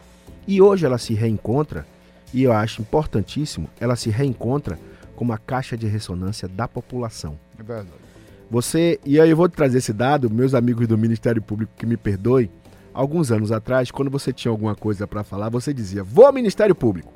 E 0.48 0.62
hoje 0.62 0.86
ela 0.86 0.98
se 0.98 1.14
reencontra, 1.14 1.86
e 2.34 2.44
eu 2.44 2.52
acho 2.52 2.82
importantíssimo, 2.82 3.70
ela 3.80 3.96
se 3.96 4.10
reencontra 4.10 4.78
como 5.16 5.34
a 5.34 5.38
caixa 5.38 5.78
de 5.78 5.88
ressonância 5.88 6.48
da 6.48 6.68
população. 6.68 7.40
É 7.58 7.64
verdade. 7.64 8.06
Você, 8.50 9.00
e 9.06 9.20
aí 9.20 9.30
eu 9.30 9.38
vou 9.38 9.50
trazer 9.50 9.80
esse 9.80 9.92
dado, 9.92 10.30
meus 10.30 10.54
amigos 10.54 10.88
do 10.88 10.98
Ministério 10.98 11.42
Público 11.42 11.72
que 11.76 11.86
me 11.86 11.98
perdoem, 11.98 12.50
alguns 12.94 13.32
anos 13.32 13.52
atrás, 13.52 13.90
quando 13.92 14.12
você 14.12 14.32
tinha 14.32 14.52
alguma 14.52 14.76
coisa 14.76 15.08
para 15.08 15.24
falar, 15.24 15.50
você 15.50 15.74
dizia: 15.74 16.04
"Vou 16.04 16.26
ao 16.26 16.34
Ministério 16.34 16.76
Público". 16.76 17.12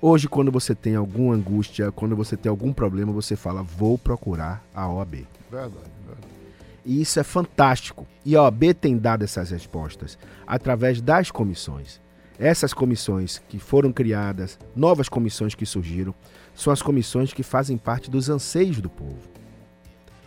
Hoje, 0.00 0.28
quando 0.28 0.50
você 0.50 0.74
tem 0.74 0.96
alguma 0.96 1.34
angústia, 1.34 1.92
quando 1.92 2.16
você 2.16 2.36
tem 2.36 2.50
algum 2.50 2.72
problema, 2.72 3.12
você 3.12 3.36
fala: 3.36 3.62
"Vou 3.62 3.96
procurar 3.96 4.64
a 4.74 4.88
OAB". 4.88 5.26
Verdade, 5.50 5.74
verdade. 6.06 6.26
E 6.84 7.00
isso 7.00 7.20
é 7.20 7.22
fantástico. 7.22 8.06
E 8.24 8.34
a 8.34 8.42
OAB 8.42 8.74
tem 8.74 8.98
dado 8.98 9.22
essas 9.22 9.50
respostas 9.50 10.18
através 10.46 11.00
das 11.00 11.30
comissões. 11.30 12.00
Essas 12.38 12.74
comissões 12.74 13.40
que 13.48 13.58
foram 13.58 13.92
criadas, 13.92 14.58
novas 14.74 15.08
comissões 15.08 15.54
que 15.54 15.64
surgiram, 15.64 16.12
são 16.54 16.72
as 16.72 16.82
comissões 16.82 17.32
que 17.32 17.42
fazem 17.42 17.76
parte 17.76 18.10
dos 18.10 18.28
anseios 18.28 18.80
do 18.80 18.88
povo. 18.88 19.18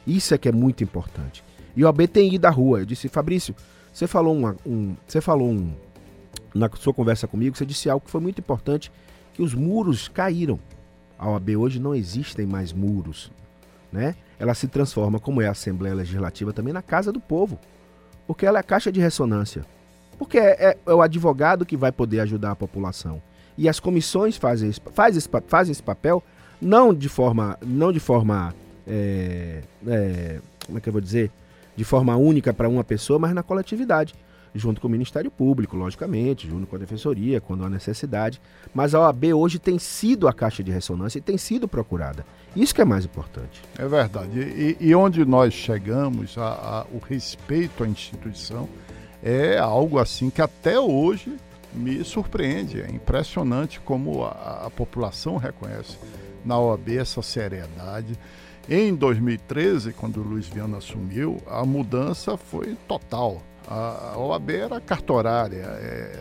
Isso 0.05 0.33
é 0.33 0.37
que 0.37 0.49
é 0.49 0.51
muito 0.51 0.83
importante. 0.83 1.43
E 1.75 1.83
o 1.83 1.93
ido 2.15 2.45
à 2.45 2.49
rua. 2.49 2.79
Eu 2.79 2.85
disse, 2.85 3.09
Fabrício, 3.09 3.55
você 3.91 4.07
falou, 4.07 4.35
uma, 4.35 4.55
um, 4.65 4.95
você 5.05 5.19
falou 5.19 5.49
um, 5.49 5.73
na 6.53 6.69
sua 6.75 6.93
conversa 6.93 7.27
comigo, 7.27 7.57
você 7.57 7.65
disse 7.65 7.89
algo 7.89 8.05
que 8.05 8.11
foi 8.11 8.21
muito 8.21 8.39
importante, 8.39 8.91
que 9.33 9.41
os 9.41 9.53
muros 9.53 10.07
caíram. 10.07 10.59
A 11.17 11.29
OAB 11.29 11.49
hoje 11.57 11.79
não 11.79 11.95
existem 11.95 12.45
mais 12.45 12.71
muros. 12.71 13.31
Né? 13.91 14.15
Ela 14.39 14.53
se 14.53 14.67
transforma, 14.67 15.19
como 15.19 15.41
é 15.41 15.47
a 15.47 15.51
Assembleia 15.51 15.95
Legislativa, 15.95 16.53
também 16.53 16.73
na 16.73 16.81
casa 16.81 17.11
do 17.11 17.19
povo. 17.19 17.59
Porque 18.27 18.45
ela 18.45 18.59
é 18.59 18.61
a 18.61 18.63
caixa 18.63 18.91
de 18.91 18.99
ressonância. 18.99 19.65
Porque 20.17 20.37
é, 20.37 20.71
é, 20.71 20.77
é 20.85 20.93
o 20.93 21.01
advogado 21.01 21.65
que 21.65 21.77
vai 21.77 21.91
poder 21.91 22.21
ajudar 22.21 22.51
a 22.51 22.55
população. 22.55 23.21
E 23.57 23.69
as 23.69 23.79
comissões 23.79 24.37
fazem, 24.37 24.71
fazem, 24.93 25.17
esse, 25.17 25.29
fazem 25.47 25.71
esse 25.71 25.83
papel 25.83 26.23
não 26.61 26.93
de 26.93 27.09
forma, 27.09 27.57
não 27.65 27.91
de 27.91 27.99
forma 27.99 28.53
é, 28.87 29.61
é, 29.87 30.39
como 30.65 30.77
é 30.77 30.81
que 30.81 30.89
eu 30.89 30.93
vou 30.93 31.01
dizer, 31.01 31.31
de 31.75 31.83
forma 31.83 32.15
única 32.15 32.53
para 32.53 32.69
uma 32.69 32.83
pessoa, 32.83 33.19
mas 33.19 33.33
na 33.33 33.43
coletividade, 33.43 34.15
junto 34.53 34.79
com 34.79 34.87
o 34.87 34.91
Ministério 34.91 35.29
Público, 35.29 35.75
logicamente, 35.75 36.47
junto 36.47 36.65
com 36.65 36.75
a 36.75 36.79
Defensoria, 36.79 37.41
quando 37.41 37.65
há 37.65 37.69
necessidade. 37.69 38.41
Mas 38.73 38.95
a 38.95 39.01
OAB 39.01 39.25
hoje 39.33 39.59
tem 39.59 39.77
sido 39.77 40.27
a 40.27 40.33
caixa 40.33 40.63
de 40.63 40.71
ressonância 40.71 41.19
e 41.19 41.21
tem 41.21 41.37
sido 41.37 41.67
procurada. 41.67 42.25
Isso 42.55 42.73
que 42.73 42.81
é 42.81 42.85
mais 42.85 43.03
importante. 43.03 43.61
É 43.77 43.85
verdade. 43.85 44.39
E, 44.39 44.77
e 44.79 44.95
onde 44.95 45.25
nós 45.25 45.53
chegamos, 45.53 46.37
a, 46.37 46.47
a, 46.47 46.85
o 46.93 46.99
respeito 46.99 47.83
à 47.83 47.87
instituição 47.87 48.69
é 49.21 49.57
algo 49.57 49.99
assim 49.99 50.29
que 50.29 50.41
até 50.41 50.79
hoje 50.79 51.35
me 51.75 52.03
surpreende. 52.03 52.81
É 52.81 52.89
impressionante 52.89 53.79
como 53.79 54.23
a, 54.23 54.63
a 54.65 54.69
população 54.69 55.37
reconhece 55.37 55.97
na 56.43 56.57
OAB 56.57 56.89
essa 56.97 57.21
seriedade. 57.21 58.17
Em 58.67 58.95
2013, 58.95 59.93
quando 59.93 60.17
o 60.17 60.23
Luiz 60.23 60.47
Viana 60.47 60.77
assumiu, 60.77 61.37
a 61.47 61.65
mudança 61.65 62.37
foi 62.37 62.75
total. 62.87 63.41
A 63.67 64.15
OAB 64.17 64.51
era 64.51 64.79
cartorária, 64.79 65.63
é, 65.63 66.19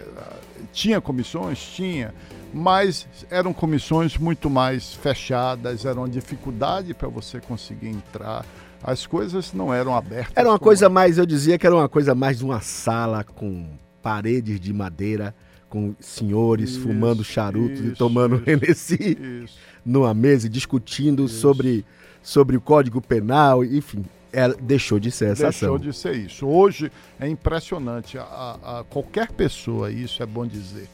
tinha 0.73 1.01
comissões? 1.01 1.59
Tinha, 1.59 2.15
mas 2.53 3.07
eram 3.31 3.53
comissões 3.53 4.17
muito 4.17 4.49
mais 4.49 4.95
fechadas, 4.95 5.85
era 5.85 5.99
uma 5.99 6.09
dificuldade 6.09 6.95
para 6.95 7.09
você 7.09 7.41
conseguir 7.41 7.89
entrar. 7.89 8.47
As 8.83 9.07
coisas 9.07 9.53
não 9.53 9.73
eram 9.73 9.95
abertas. 9.95 10.33
Era 10.37 10.49
uma 10.49 10.59
coisa 10.59 10.89
mais, 10.89 11.19
eu 11.19 11.27
dizia 11.27 11.59
que 11.59 11.67
era 11.67 11.75
uma 11.75 11.89
coisa 11.89 12.15
mais 12.15 12.39
de 12.39 12.45
uma 12.45 12.61
sala 12.61 13.25
com 13.25 13.67
paredes 14.05 14.61
de 14.61 14.71
madeira, 14.71 15.35
com 15.71 15.95
senhores 15.99 16.73
isso, 16.73 16.81
fumando 16.83 17.25
charutos 17.25 17.81
isso, 17.81 17.89
e 17.89 17.97
tomando 17.97 18.43
Hennessy 18.47 19.49
numa 19.85 20.13
mesa, 20.13 20.49
discutindo 20.49 21.27
sobre 21.27 21.85
sobre 22.23 22.57
o 22.57 22.61
Código 22.61 23.03
Penal, 23.03 23.65
enfim, 23.65 24.05
ela 24.33 24.55
deixou 24.59 24.99
de 24.99 25.11
ser 25.11 25.33
essa 25.33 25.45
deixou 25.45 25.77
ação. 25.77 25.79
Deixou 25.79 25.93
de 25.93 25.97
ser 25.97 26.27
isso. 26.27 26.47
Hoje 26.47 26.91
é 27.21 27.29
impressionante. 27.29 28.17
A, 28.19 28.23
a, 28.23 28.85
qualquer 28.89 29.31
pessoa, 29.33 29.91
isso 29.91 30.23
é 30.23 30.27
bom 30.27 30.47
dizer, 30.47 30.89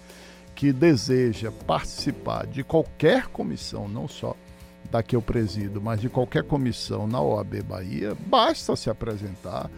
que 0.57 0.73
deseja 0.73 1.53
participar 1.66 2.46
de 2.46 2.64
qualquer 2.64 3.29
comissão, 3.29 3.88
não 3.88 4.09
só 4.09 4.37
da 4.90 5.03
que 5.05 5.14
eu 5.14 5.23
presido, 5.23 5.81
mas 5.81 6.01
de 6.01 6.09
qualquer 6.09 6.42
comissão 6.42 7.07
na 7.07 7.20
OAB 7.20 7.62
Bahia, 7.62 8.16
basta 8.27 8.75
se 8.75 8.90
apresentar, 8.90 9.70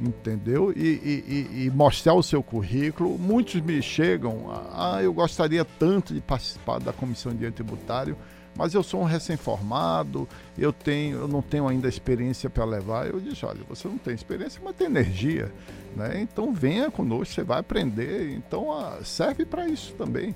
entendeu? 0.00 0.72
E, 0.74 0.80
e, 0.80 1.64
e, 1.64 1.70
mostrar 1.70 2.14
o 2.14 2.22
seu 2.22 2.42
currículo. 2.42 3.18
Muitos 3.18 3.60
me 3.60 3.82
chegam, 3.82 4.46
ah, 4.72 5.02
eu 5.02 5.12
gostaria 5.12 5.64
tanto 5.64 6.14
de 6.14 6.20
participar 6.20 6.78
da 6.80 6.92
comissão 6.92 7.32
de 7.32 7.38
direito 7.38 7.56
tributário 7.56 8.16
mas 8.56 8.74
eu 8.74 8.82
sou 8.82 9.00
um 9.00 9.04
recém-formado, 9.04 10.28
eu 10.58 10.72
tenho, 10.72 11.20
eu 11.20 11.28
não 11.28 11.40
tenho 11.40 11.68
ainda 11.68 11.88
experiência 11.88 12.50
para 12.50 12.64
levar. 12.64 13.06
Eu 13.06 13.20
disse, 13.20 13.44
olha, 13.46 13.60
você 13.68 13.88
não 13.88 13.98
tem 13.98 14.14
experiência, 14.14 14.60
mas 14.62 14.76
tem 14.76 14.86
energia, 14.86 15.52
né? 15.96 16.20
Então 16.20 16.52
venha 16.52 16.90
conosco, 16.90 17.34
você 17.34 17.42
vai 17.42 17.60
aprender. 17.60 18.34
Então 18.36 18.72
ah, 18.72 18.98
serve 19.04 19.44
para 19.44 19.66
isso 19.68 19.94
também. 19.94 20.34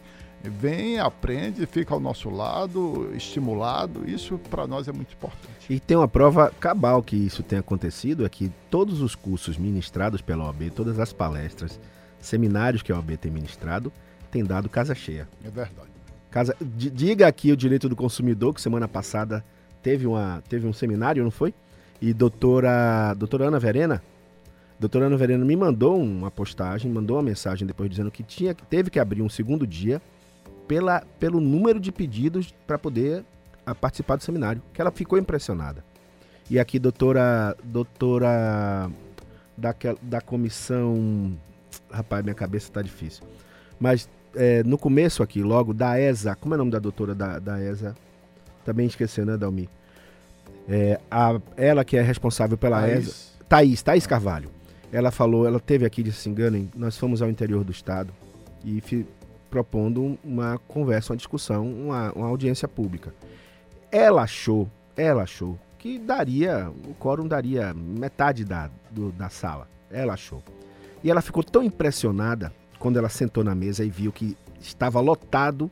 Vem, 0.50 0.98
aprende, 0.98 1.64
fica 1.66 1.94
ao 1.94 2.00
nosso 2.00 2.28
lado, 2.28 3.10
estimulado. 3.14 4.08
Isso 4.08 4.38
para 4.50 4.66
nós 4.66 4.88
é 4.88 4.92
muito 4.92 5.14
importante. 5.14 5.66
E 5.70 5.80
tem 5.80 5.96
uma 5.96 6.08
prova 6.08 6.52
cabal 6.60 7.02
que 7.02 7.16
isso 7.16 7.42
tem 7.42 7.58
acontecido, 7.58 8.26
é 8.26 8.28
que 8.28 8.52
todos 8.70 9.00
os 9.00 9.14
cursos 9.14 9.56
ministrados 9.56 10.20
pela 10.20 10.44
OAB, 10.44 10.70
todas 10.70 10.98
as 10.98 11.12
palestras, 11.12 11.80
seminários 12.20 12.82
que 12.82 12.92
a 12.92 12.96
OAB 12.96 13.16
tem 13.16 13.30
ministrado, 13.30 13.92
tem 14.30 14.44
dado 14.44 14.68
casa 14.68 14.94
cheia. 14.94 15.28
É 15.44 15.50
verdade. 15.50 15.90
Casa, 16.30 16.56
diga 16.60 17.28
aqui 17.28 17.52
o 17.52 17.56
direito 17.56 17.88
do 17.88 17.94
consumidor, 17.94 18.52
que 18.52 18.60
semana 18.60 18.88
passada 18.88 19.44
teve, 19.82 20.06
uma, 20.06 20.42
teve 20.48 20.66
um 20.66 20.72
seminário, 20.72 21.22
não 21.22 21.30
foi? 21.30 21.54
E 22.00 22.12
doutora, 22.12 23.14
doutora 23.14 23.46
Ana 23.46 23.60
Verena, 23.60 24.02
doutora 24.78 25.06
Ana 25.06 25.16
Verena 25.16 25.44
me 25.44 25.54
mandou 25.54 25.96
uma 25.96 26.30
postagem, 26.30 26.90
mandou 26.90 27.16
uma 27.16 27.22
mensagem 27.22 27.66
depois 27.66 27.88
dizendo 27.88 28.10
que 28.10 28.22
tinha, 28.22 28.52
teve 28.54 28.90
que 28.90 28.98
abrir 28.98 29.22
um 29.22 29.28
segundo 29.28 29.66
dia 29.66 30.02
pela, 30.66 31.02
pelo 31.18 31.40
número 31.40 31.78
de 31.78 31.92
pedidos 31.92 32.54
para 32.66 32.78
poder 32.78 33.24
a, 33.64 33.74
participar 33.74 34.16
do 34.16 34.22
seminário, 34.22 34.62
que 34.72 34.80
ela 34.80 34.90
ficou 34.90 35.18
impressionada. 35.18 35.84
E 36.50 36.58
aqui, 36.58 36.78
doutora, 36.78 37.56
doutora 37.64 38.90
da, 39.56 39.74
da 40.02 40.20
comissão, 40.20 41.36
rapaz, 41.90 42.22
minha 42.22 42.34
cabeça 42.34 42.68
está 42.68 42.82
difícil, 42.82 43.24
mas 43.78 44.08
é, 44.34 44.62
no 44.64 44.76
começo 44.76 45.22
aqui, 45.22 45.42
logo, 45.42 45.72
da 45.72 45.98
ESA, 45.98 46.34
como 46.34 46.54
é 46.54 46.56
o 46.56 46.58
nome 46.58 46.70
da 46.70 46.78
doutora 46.78 47.14
da, 47.14 47.38
da 47.38 47.62
ESA? 47.62 47.94
Também 48.64 48.86
esqueceu, 48.86 49.24
né, 49.24 49.36
Dalmi? 49.36 49.68
É, 50.68 50.98
a, 51.10 51.40
ela 51.56 51.84
que 51.84 51.96
é 51.96 52.02
responsável 52.02 52.56
pela 52.56 52.80
Thaís. 52.80 53.06
ESA. 53.06 53.14
Thaís, 53.48 53.82
Thaís 53.82 54.06
Carvalho. 54.06 54.50
Ela 54.92 55.10
falou, 55.10 55.46
ela 55.46 55.58
teve 55.58 55.84
aqui, 55.84 56.10
se 56.12 56.28
enganem, 56.28 56.70
nós 56.74 56.96
fomos 56.96 57.20
ao 57.20 57.28
interior 57.28 57.64
do 57.64 57.72
estado 57.72 58.12
e 58.64 58.80
propondo 59.54 60.18
uma 60.24 60.58
conversa, 60.66 61.12
uma 61.12 61.16
discussão, 61.16 61.64
uma, 61.64 62.10
uma 62.10 62.26
audiência 62.26 62.66
pública. 62.66 63.14
ela 63.88 64.22
achou, 64.22 64.68
ela 64.96 65.22
achou 65.22 65.56
que 65.78 65.96
daria, 65.96 66.68
o 66.88 66.92
quórum 66.94 67.28
daria 67.28 67.72
metade 67.72 68.44
da, 68.44 68.68
do, 68.90 69.12
da 69.12 69.28
sala. 69.28 69.68
Ela 69.88 70.14
achou. 70.14 70.42
E 71.04 71.10
ela 71.10 71.22
ficou 71.22 71.44
tão 71.44 71.62
impressionada 71.62 72.52
quando 72.80 72.96
ela 72.96 73.08
sentou 73.08 73.44
na 73.44 73.54
mesa 73.54 73.84
e 73.84 73.90
viu 73.90 74.10
que 74.10 74.36
estava 74.60 74.98
lotado 74.98 75.70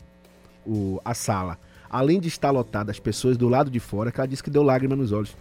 o, 0.65 1.01
a 1.05 1.13
sala. 1.13 1.59
Além 1.91 2.21
de 2.21 2.29
estar 2.29 2.53
lotada 2.53 2.93
as 2.93 3.01
pessoas 3.01 3.37
do 3.37 3.49
lado 3.49 3.69
de 3.69 3.81
fora, 3.81 4.13
que 4.13 4.21
ela 4.21 4.29
disse 4.29 4.45
que 4.45 4.51
deu 4.51 4.63
lágrima 4.63 4.95
nos 4.95 5.11
olhos. 5.11 5.37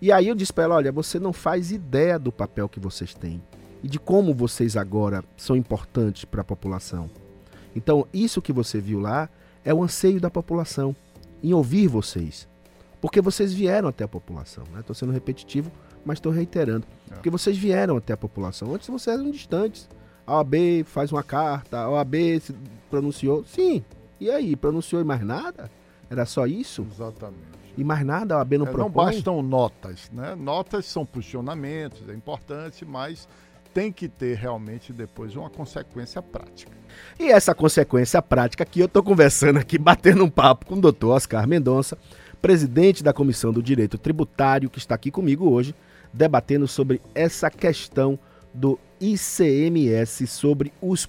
E 0.00 0.10
aí 0.10 0.28
eu 0.28 0.34
disse 0.34 0.54
para 0.54 0.64
ela: 0.64 0.76
olha, 0.76 0.90
você 0.90 1.18
não 1.18 1.34
faz 1.34 1.70
ideia 1.70 2.18
do 2.18 2.32
papel 2.32 2.66
que 2.66 2.80
vocês 2.80 3.12
têm 3.12 3.42
e 3.82 3.88
de 3.88 3.98
como 3.98 4.32
vocês 4.32 4.74
agora 4.74 5.22
são 5.36 5.54
importantes 5.54 6.24
para 6.24 6.40
a 6.40 6.44
população. 6.44 7.10
Então, 7.74 8.06
isso 8.12 8.42
que 8.42 8.52
você 8.52 8.80
viu 8.80 9.00
lá 9.00 9.28
é 9.64 9.72
o 9.72 9.82
anseio 9.82 10.20
da 10.20 10.30
população 10.30 10.94
em 11.42 11.52
ouvir 11.52 11.86
vocês. 11.88 12.48
Porque 13.00 13.20
vocês 13.20 13.52
vieram 13.52 13.88
até 13.88 14.04
a 14.04 14.08
população. 14.08 14.64
Estou 14.64 14.94
né? 14.94 14.94
sendo 14.94 15.12
repetitivo, 15.12 15.70
mas 16.04 16.18
estou 16.18 16.32
reiterando. 16.32 16.86
É. 17.10 17.14
Porque 17.14 17.30
vocês 17.30 17.56
vieram 17.56 17.96
até 17.96 18.12
a 18.12 18.16
população. 18.16 18.74
Antes 18.74 18.88
vocês 18.88 19.18
eram 19.18 19.30
distantes. 19.30 19.88
A 20.26 20.36
OAB 20.36 20.84
faz 20.84 21.10
uma 21.12 21.22
carta, 21.22 21.78
a 21.78 21.90
OAB 21.90 22.14
se 22.40 22.54
pronunciou. 22.90 23.44
Sim. 23.44 23.84
E 24.20 24.30
aí, 24.30 24.56
pronunciou 24.56 25.00
e 25.00 25.04
mais 25.04 25.22
nada? 25.22 25.70
Era 26.10 26.26
só 26.26 26.46
isso? 26.46 26.86
Exatamente. 26.92 27.58
E 27.76 27.84
mais 27.84 28.04
nada, 28.04 28.34
a 28.34 28.38
OAB 28.38 28.52
não 28.54 28.66
é, 28.66 28.70
propõe? 28.70 29.04
Não 29.04 29.12
bastam 29.12 29.42
notas, 29.42 30.10
né? 30.12 30.34
Notas 30.34 30.86
são 30.86 31.06
posicionamentos, 31.06 32.08
é 32.08 32.12
importante, 32.12 32.84
mas 32.84 33.28
tem 33.78 33.92
que 33.92 34.08
ter 34.08 34.36
realmente 34.36 34.92
depois 34.92 35.36
uma 35.36 35.48
consequência 35.48 36.20
prática. 36.20 36.72
E 37.16 37.30
essa 37.30 37.54
consequência 37.54 38.20
prática 38.20 38.64
que 38.64 38.80
eu 38.80 38.86
estou 38.86 39.04
conversando 39.04 39.60
aqui, 39.60 39.78
batendo 39.78 40.24
um 40.24 40.28
papo 40.28 40.66
com 40.66 40.74
o 40.74 40.80
doutor 40.80 41.14
Oscar 41.14 41.46
Mendonça, 41.46 41.96
presidente 42.42 43.04
da 43.04 43.12
Comissão 43.12 43.52
do 43.52 43.62
Direito 43.62 43.96
Tributário, 43.96 44.68
que 44.68 44.78
está 44.80 44.96
aqui 44.96 45.12
comigo 45.12 45.48
hoje, 45.48 45.76
debatendo 46.12 46.66
sobre 46.66 47.00
essa 47.14 47.48
questão 47.52 48.18
do 48.52 48.80
ICMS 49.00 50.26
sobre 50.26 50.72
os 50.82 51.06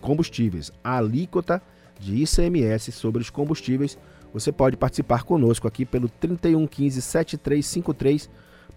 combustíveis, 0.00 0.72
a 0.82 0.96
alíquota 0.96 1.60
de 2.00 2.22
ICMS 2.22 2.90
sobre 2.90 3.20
os 3.20 3.28
combustíveis. 3.28 3.98
Você 4.32 4.50
pode 4.50 4.78
participar 4.78 5.24
conosco 5.24 5.68
aqui 5.68 5.84
pelo 5.84 6.08
3115 6.08 7.02
7353 7.02 8.30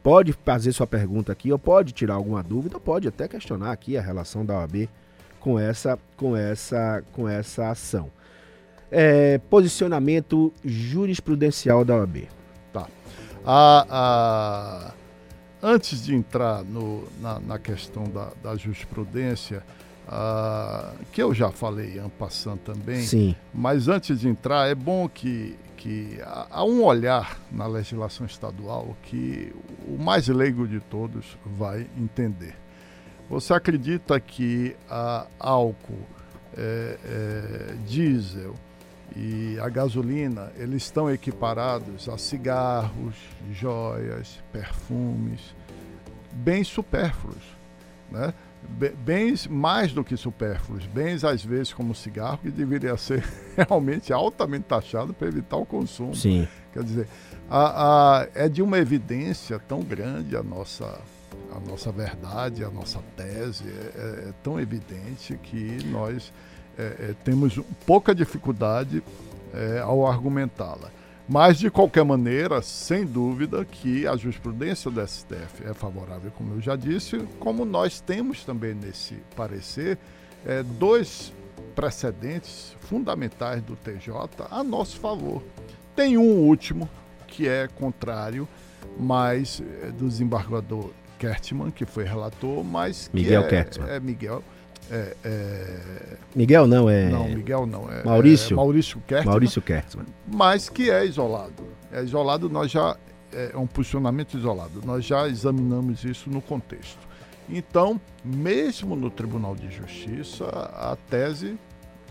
pode 0.04 0.34
fazer 0.34 0.72
sua 0.72 0.88
pergunta 0.88 1.32
aqui, 1.32 1.52
ou 1.52 1.60
pode 1.60 1.92
tirar 1.92 2.16
alguma 2.16 2.42
dúvida, 2.42 2.78
ou 2.78 2.82
pode 2.82 3.08
até 3.08 3.28
questionar 3.28 3.72
aqui 3.72 3.98
a 3.98 4.02
relação 4.02 4.46
da 4.46 4.60
OAB 4.60 4.90
com 5.40 5.60
essa, 5.60 5.98
com 6.16 6.36
essa, 6.36 7.04
com 7.12 7.28
essa 7.28 7.70
ação. 7.70 8.10
É, 8.90 9.38
posicionamento 9.50 10.52
jurisprudencial 10.64 11.86
da 11.86 11.96
OAB. 11.96 12.28
Tá. 12.74 12.88
A, 13.46 13.86
a, 13.90 14.94
antes 15.62 16.04
de 16.04 16.16
entrar 16.16 16.64
no, 16.64 17.08
na, 17.20 17.40
na 17.40 17.60
questão 17.60 18.04
da, 18.04 18.30
da 18.44 18.56
jurisprudência, 18.56 19.64
a, 20.08 20.94
que 21.12 21.22
eu 21.22 21.34
já 21.34 21.52
falei 21.52 22.00
em 22.00 22.10
passando 22.10 22.60
também, 22.60 23.02
Sim. 23.02 23.36
mas 23.54 23.88
antes 23.88 24.20
de 24.20 24.28
entrar, 24.28 24.68
é 24.68 24.76
bom 24.76 25.08
que 25.08 25.56
que 25.82 26.20
há 26.52 26.64
um 26.64 26.84
olhar 26.84 27.40
na 27.52 27.66
legislação 27.66 28.24
estadual 28.24 28.96
que 29.02 29.52
o 29.88 29.98
mais 29.98 30.28
leigo 30.28 30.68
de 30.68 30.80
todos 30.80 31.36
vai 31.44 31.88
entender. 31.98 32.56
Você 33.28 33.52
acredita 33.52 34.20
que 34.20 34.76
a 34.88 35.26
álcool, 35.40 36.06
é, 36.56 37.00
é, 37.04 37.76
diesel 37.88 38.54
e 39.16 39.58
a 39.60 39.68
gasolina 39.70 40.52
eles 40.56 40.84
estão 40.84 41.10
equiparados 41.10 42.08
a 42.08 42.16
cigarros, 42.16 43.16
joias, 43.52 44.40
perfumes, 44.52 45.56
bens 46.32 46.68
supérfluos, 46.68 47.44
né? 48.12 48.36
Bens 49.04 49.48
mais 49.48 49.92
do 49.92 50.04
que 50.04 50.16
supérfluos, 50.16 50.86
bens 50.86 51.24
às 51.24 51.44
vezes 51.44 51.74
como 51.74 51.94
cigarro, 51.94 52.40
que 52.40 52.52
deveria 52.52 52.96
ser 52.98 53.24
realmente 53.58 54.14
altamente 54.14 54.66
taxado 54.66 55.14
para 55.14 55.28
evitar 55.28 55.58
o 55.58 55.66
consumo. 55.66 56.16
Sim. 56.16 56.48
Quer 56.74 56.84
dizer, 56.84 57.08
a, 57.50 58.20
a, 58.22 58.28
é 58.34 58.48
de 58.48 58.62
uma 58.62 58.78
evidência 58.78 59.60
tão 59.60 59.82
grande 59.82 60.38
a 60.38 60.44
nossa, 60.44 61.00
a 61.54 61.60
nossa 61.60 61.92
verdade, 61.92 62.64
a 62.64 62.70
nossa 62.70 63.00
tese, 63.16 63.66
é, 63.68 64.00
é, 64.00 64.30
é 64.30 64.34
tão 64.42 64.60
evidente 64.60 65.38
que 65.44 65.84
nós 65.86 66.32
é, 66.78 66.84
é 66.84 67.16
temos 67.24 67.60
pouca 67.86 68.16
dificuldade 68.16 69.04
é, 69.54 69.80
ao 69.80 70.08
argumentá-la. 70.08 70.90
Mas, 71.28 71.58
de 71.58 71.70
qualquer 71.70 72.04
maneira, 72.04 72.62
sem 72.62 73.06
dúvida 73.06 73.64
que 73.64 74.06
a 74.06 74.16
jurisprudência 74.16 74.92
do 74.92 75.06
STF 75.06 75.64
é 75.66 75.74
favorável, 75.74 76.32
como 76.32 76.56
eu 76.56 76.62
já 76.62 76.76
disse, 76.76 77.20
como 77.40 77.64
nós 77.64 78.02
temos 78.02 78.44
também 78.44 78.74
nesse 78.74 79.16
parecer 79.36 79.98
é, 80.46 80.64
dois 80.64 81.32
precedentes 81.76 82.76
fundamentais 82.82 83.62
do 83.62 83.76
TJ 83.76 84.14
a 84.50 84.64
nosso 84.64 85.00
favor. 85.00 85.42
Tem 85.96 86.18
um 86.18 86.40
último 86.40 86.90
que 87.28 87.48
é 87.48 87.68
contrário, 87.68 88.48
mas 89.00 89.62
é 89.84 89.88
do 89.88 90.08
desembargador 90.08 90.90
Kertman, 91.18 91.72
que 91.72 91.86
foi 91.86 92.04
relator, 92.04 92.64
mas 92.64 93.10
Miguel 93.14 93.44
é, 93.44 93.48
Kertman. 93.48 93.90
É 93.90 94.00
Miguel 94.00 94.44
é, 94.92 95.16
é... 95.24 96.18
Miguel 96.36 96.68
não, 96.68 96.90
é. 96.90 97.10
Não, 97.10 97.30
Miguel 97.30 97.66
não. 97.66 97.90
É, 97.90 98.04
Maurício. 98.04 98.54
É 98.54 98.58
Maurício 98.58 99.02
Kertman. 99.08 99.32
Maurício 99.32 99.62
Kertman. 99.62 100.06
Mas 100.28 100.68
que 100.68 100.92
é 100.92 101.06
isolado. 101.06 101.64
É 101.94 102.04
isolado, 102.04 102.50
nós 102.50 102.70
já. 102.70 102.98
É 103.32 103.56
um 103.56 103.66
posicionamento 103.66 104.38
isolado. 104.38 104.82
Nós 104.86 105.06
já 105.06 105.30
examinamos 105.30 106.04
isso 106.04 106.30
no 106.30 106.42
contexto. 106.42 107.00
Então, 107.50 108.00
mesmo 108.26 108.94
no 108.94 109.10
Tribunal 109.10 109.56
de 109.56 109.72
Justiça, 109.72 110.46
a 110.46 110.98
tese 111.10 111.58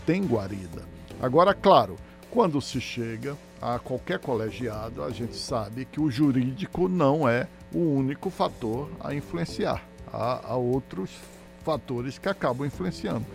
tem 0.03 0.25
guarida. 0.25 0.81
Agora, 1.21 1.53
claro, 1.53 1.95
quando 2.31 2.59
se 2.59 2.81
chega 2.81 3.37
a 3.61 3.77
qualquer 3.77 4.17
colegiado, 4.17 5.03
a 5.03 5.11
gente 5.11 5.35
sabe 5.35 5.85
que 5.85 6.01
o 6.01 6.09
jurídico 6.09 6.89
não 6.89 7.29
é 7.29 7.47
o 7.71 7.77
único 7.77 8.31
fator 8.31 8.89
a 8.99 9.13
influenciar. 9.13 9.83
Há, 10.11 10.41
há 10.51 10.55
outros 10.55 11.11
fatores 11.11 11.40
que 12.21 12.29
acabam 12.29 12.65
influenciando. 12.65 13.25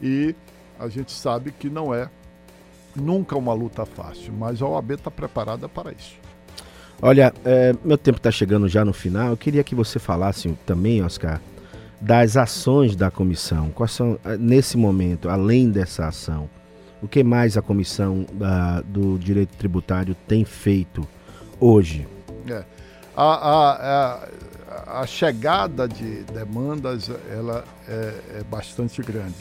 E 0.00 0.34
a 0.78 0.88
gente 0.88 1.12
sabe 1.12 1.52
que 1.52 1.70
não 1.70 1.94
é 1.94 2.08
nunca 2.94 3.36
uma 3.36 3.52
luta 3.52 3.84
fácil, 3.84 4.32
mas 4.32 4.60
a 4.60 4.66
OAB 4.66 4.92
está 4.92 5.10
preparada 5.10 5.68
para 5.68 5.92
isso. 5.92 6.14
Olha, 7.00 7.32
é, 7.44 7.74
meu 7.84 7.98
tempo 7.98 8.16
está 8.16 8.30
chegando 8.30 8.68
já 8.68 8.84
no 8.84 8.92
final. 8.92 9.28
Eu 9.28 9.36
queria 9.36 9.62
que 9.62 9.74
você 9.74 9.98
falasse 9.98 10.48
também, 10.64 11.02
Oscar, 11.02 11.40
das 12.00 12.36
ações 12.36 12.96
da 12.96 13.10
comissão. 13.10 13.70
Quais 13.70 13.92
são, 13.92 14.18
é, 14.24 14.36
nesse 14.36 14.76
momento, 14.76 15.28
além 15.28 15.70
dessa 15.70 16.06
ação, 16.06 16.48
o 17.02 17.08
que 17.08 17.22
mais 17.22 17.56
a 17.56 17.62
comissão 17.62 18.24
da, 18.32 18.80
do 18.80 19.18
direito 19.18 19.54
tributário 19.56 20.16
tem 20.26 20.44
feito 20.44 21.06
hoje? 21.60 22.08
É. 22.48 22.64
A, 23.14 23.24
a, 23.24 23.72
a, 23.72 24.28
a 24.86 25.06
chegada 25.06 25.88
de 25.88 26.24
demandas 26.24 27.10
ela 27.30 27.64
é, 27.88 28.38
é, 28.38 28.44
bastante 28.44 29.00
grande. 29.02 29.36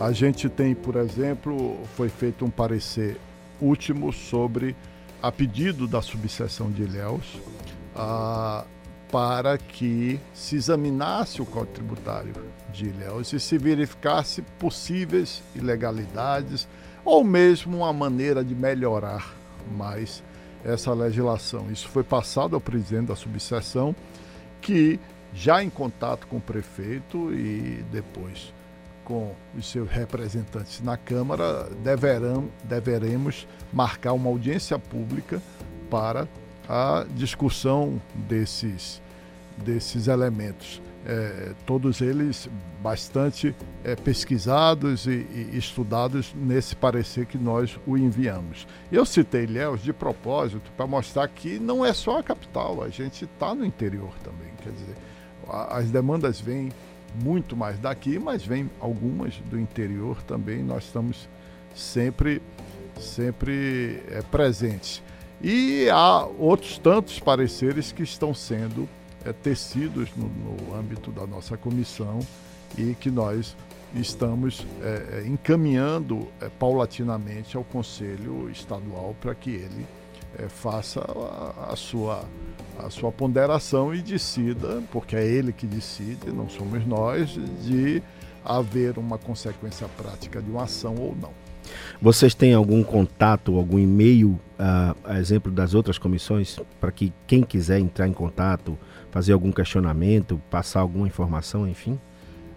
A 0.00 0.12
gente 0.12 0.48
tem, 0.48 0.74
por 0.74 0.96
exemplo, 0.96 1.78
foi 1.96 2.08
feito 2.08 2.44
um 2.44 2.50
parecer 2.50 3.18
último 3.60 4.12
sobre 4.12 4.74
a 5.22 5.30
pedido 5.30 5.86
da 5.86 6.02
subseção 6.02 6.70
de 6.70 6.82
Ilhéus 6.82 7.38
a, 7.94 8.64
para 9.10 9.58
que 9.58 10.18
se 10.32 10.56
examinasse 10.56 11.40
o 11.40 11.46
Código 11.46 11.74
Tributário 11.74 12.34
de 12.72 12.86
Ilhéus 12.86 13.32
e 13.32 13.38
se 13.38 13.58
verificasse 13.58 14.42
possíveis 14.58 15.42
ilegalidades 15.54 16.66
ou 17.04 17.22
mesmo 17.22 17.78
uma 17.78 17.92
maneira 17.92 18.42
de 18.42 18.54
melhorar 18.54 19.34
mais 19.70 20.22
essa 20.64 20.92
legislação. 20.92 21.70
Isso 21.70 21.88
foi 21.88 22.02
passado 22.02 22.54
ao 22.54 22.60
presidente 22.60 23.06
da 23.06 23.16
subseção 23.16 23.94
que 24.62 24.98
já 25.34 25.62
em 25.62 25.68
contato 25.68 26.26
com 26.26 26.36
o 26.36 26.40
prefeito 26.40 27.34
e 27.34 27.84
depois 27.90 28.52
com 29.04 29.34
os 29.58 29.68
seus 29.68 29.90
representantes 29.90 30.80
na 30.80 30.96
Câmara, 30.96 31.68
deverão, 31.82 32.48
deveremos 32.64 33.46
marcar 33.72 34.12
uma 34.12 34.30
audiência 34.30 34.78
pública 34.78 35.42
para 35.90 36.28
a 36.68 37.04
discussão 37.14 38.00
desses, 38.14 39.02
desses 39.58 40.06
elementos. 40.06 40.80
É, 41.04 41.52
todos 41.66 42.00
eles 42.00 42.48
bastante 42.80 43.54
é, 43.82 43.96
pesquisados 43.96 45.06
e, 45.06 45.26
e, 45.34 45.50
estudados 45.54 46.32
nesse 46.32 46.76
parecer 46.76 47.26
que 47.26 47.36
nós 47.36 47.76
o 47.86 47.98
enviamos. 47.98 48.68
Eu 48.90 49.04
citei 49.04 49.42
Ilhéus 49.42 49.82
de 49.82 49.92
propósito 49.92 50.70
para 50.76 50.86
mostrar 50.86 51.26
que 51.26 51.58
não 51.58 51.84
é 51.84 51.92
só 51.92 52.18
a 52.18 52.22
capital, 52.22 52.84
a 52.84 52.88
gente 52.88 53.24
está 53.24 53.52
no 53.52 53.64
interior 53.64 54.12
também. 54.22 54.52
Quer 54.62 54.70
dizer, 54.70 54.94
as 55.48 55.90
demandas 55.90 56.40
vêm 56.40 56.70
muito 57.20 57.56
mais 57.56 57.78
daqui, 57.78 58.18
mas 58.18 58.44
vêm 58.44 58.70
algumas 58.80 59.34
do 59.50 59.58
interior 59.58 60.22
também. 60.22 60.62
Nós 60.62 60.84
estamos 60.84 61.28
sempre, 61.74 62.40
sempre 62.98 64.02
é, 64.08 64.22
presentes. 64.30 65.02
E 65.42 65.88
há 65.90 66.24
outros 66.38 66.78
tantos 66.78 67.18
pareceres 67.18 67.90
que 67.90 68.02
estão 68.02 68.32
sendo 68.32 68.88
é, 69.24 69.32
tecidos 69.32 70.10
no, 70.16 70.28
no, 70.28 70.74
âmbito 70.74 71.10
da 71.10 71.26
nossa 71.26 71.56
comissão 71.56 72.20
e 72.76 72.94
que 72.94 73.10
nós 73.10 73.56
estamos 73.94 74.66
é, 74.82 75.24
encaminhando 75.26 76.28
é, 76.40 76.48
paulatinamente 76.48 77.56
ao 77.56 77.64
Conselho 77.64 78.50
Estadual 78.50 79.14
para 79.20 79.34
que 79.34 79.50
ele 79.50 79.86
é, 80.38 80.48
faça 80.48 81.00
a, 81.00 81.72
a, 81.72 81.76
sua, 81.76 82.24
a 82.78 82.88
sua 82.88 83.12
ponderação 83.12 83.94
e 83.94 84.00
decida, 84.00 84.82
porque 84.90 85.16
é 85.16 85.26
ele 85.26 85.52
que 85.52 85.66
decide, 85.66 86.32
não 86.32 86.48
somos 86.48 86.86
nós, 86.86 87.30
de 87.62 88.02
haver 88.44 88.98
uma 88.98 89.18
consequência 89.18 89.86
prática 89.88 90.40
de 90.40 90.50
uma 90.50 90.64
ação 90.64 90.94
ou 90.96 91.14
não. 91.14 91.41
Vocês 92.00 92.34
têm 92.34 92.54
algum 92.54 92.82
contato, 92.82 93.56
algum 93.56 93.78
e-mail, 93.78 94.30
uh, 94.58 94.96
a 95.04 95.18
exemplo 95.18 95.50
das 95.50 95.74
outras 95.74 95.98
comissões, 95.98 96.58
para 96.80 96.90
que 96.90 97.12
quem 97.26 97.42
quiser 97.42 97.78
entrar 97.78 98.08
em 98.08 98.12
contato, 98.12 98.78
fazer 99.10 99.32
algum 99.32 99.52
questionamento, 99.52 100.40
passar 100.50 100.80
alguma 100.80 101.06
informação, 101.06 101.68
enfim? 101.68 101.98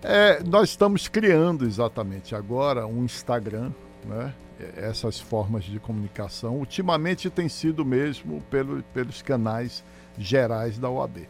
É, 0.02 0.42
nós 0.44 0.70
estamos 0.70 1.08
criando 1.08 1.66
exatamente 1.66 2.36
agora 2.36 2.86
um 2.86 3.04
Instagram, 3.04 3.72
né? 4.06 4.34
essas 4.78 5.20
formas 5.20 5.64
de 5.64 5.80
comunicação. 5.80 6.58
Ultimamente 6.58 7.30
tem 7.30 7.50
sido 7.50 7.84
mesmo 7.84 8.42
pelo, 8.50 8.82
pelos 8.94 9.22
canais 9.22 9.84
gerais 10.18 10.78
da 10.78 10.90
OAB. 10.90 11.28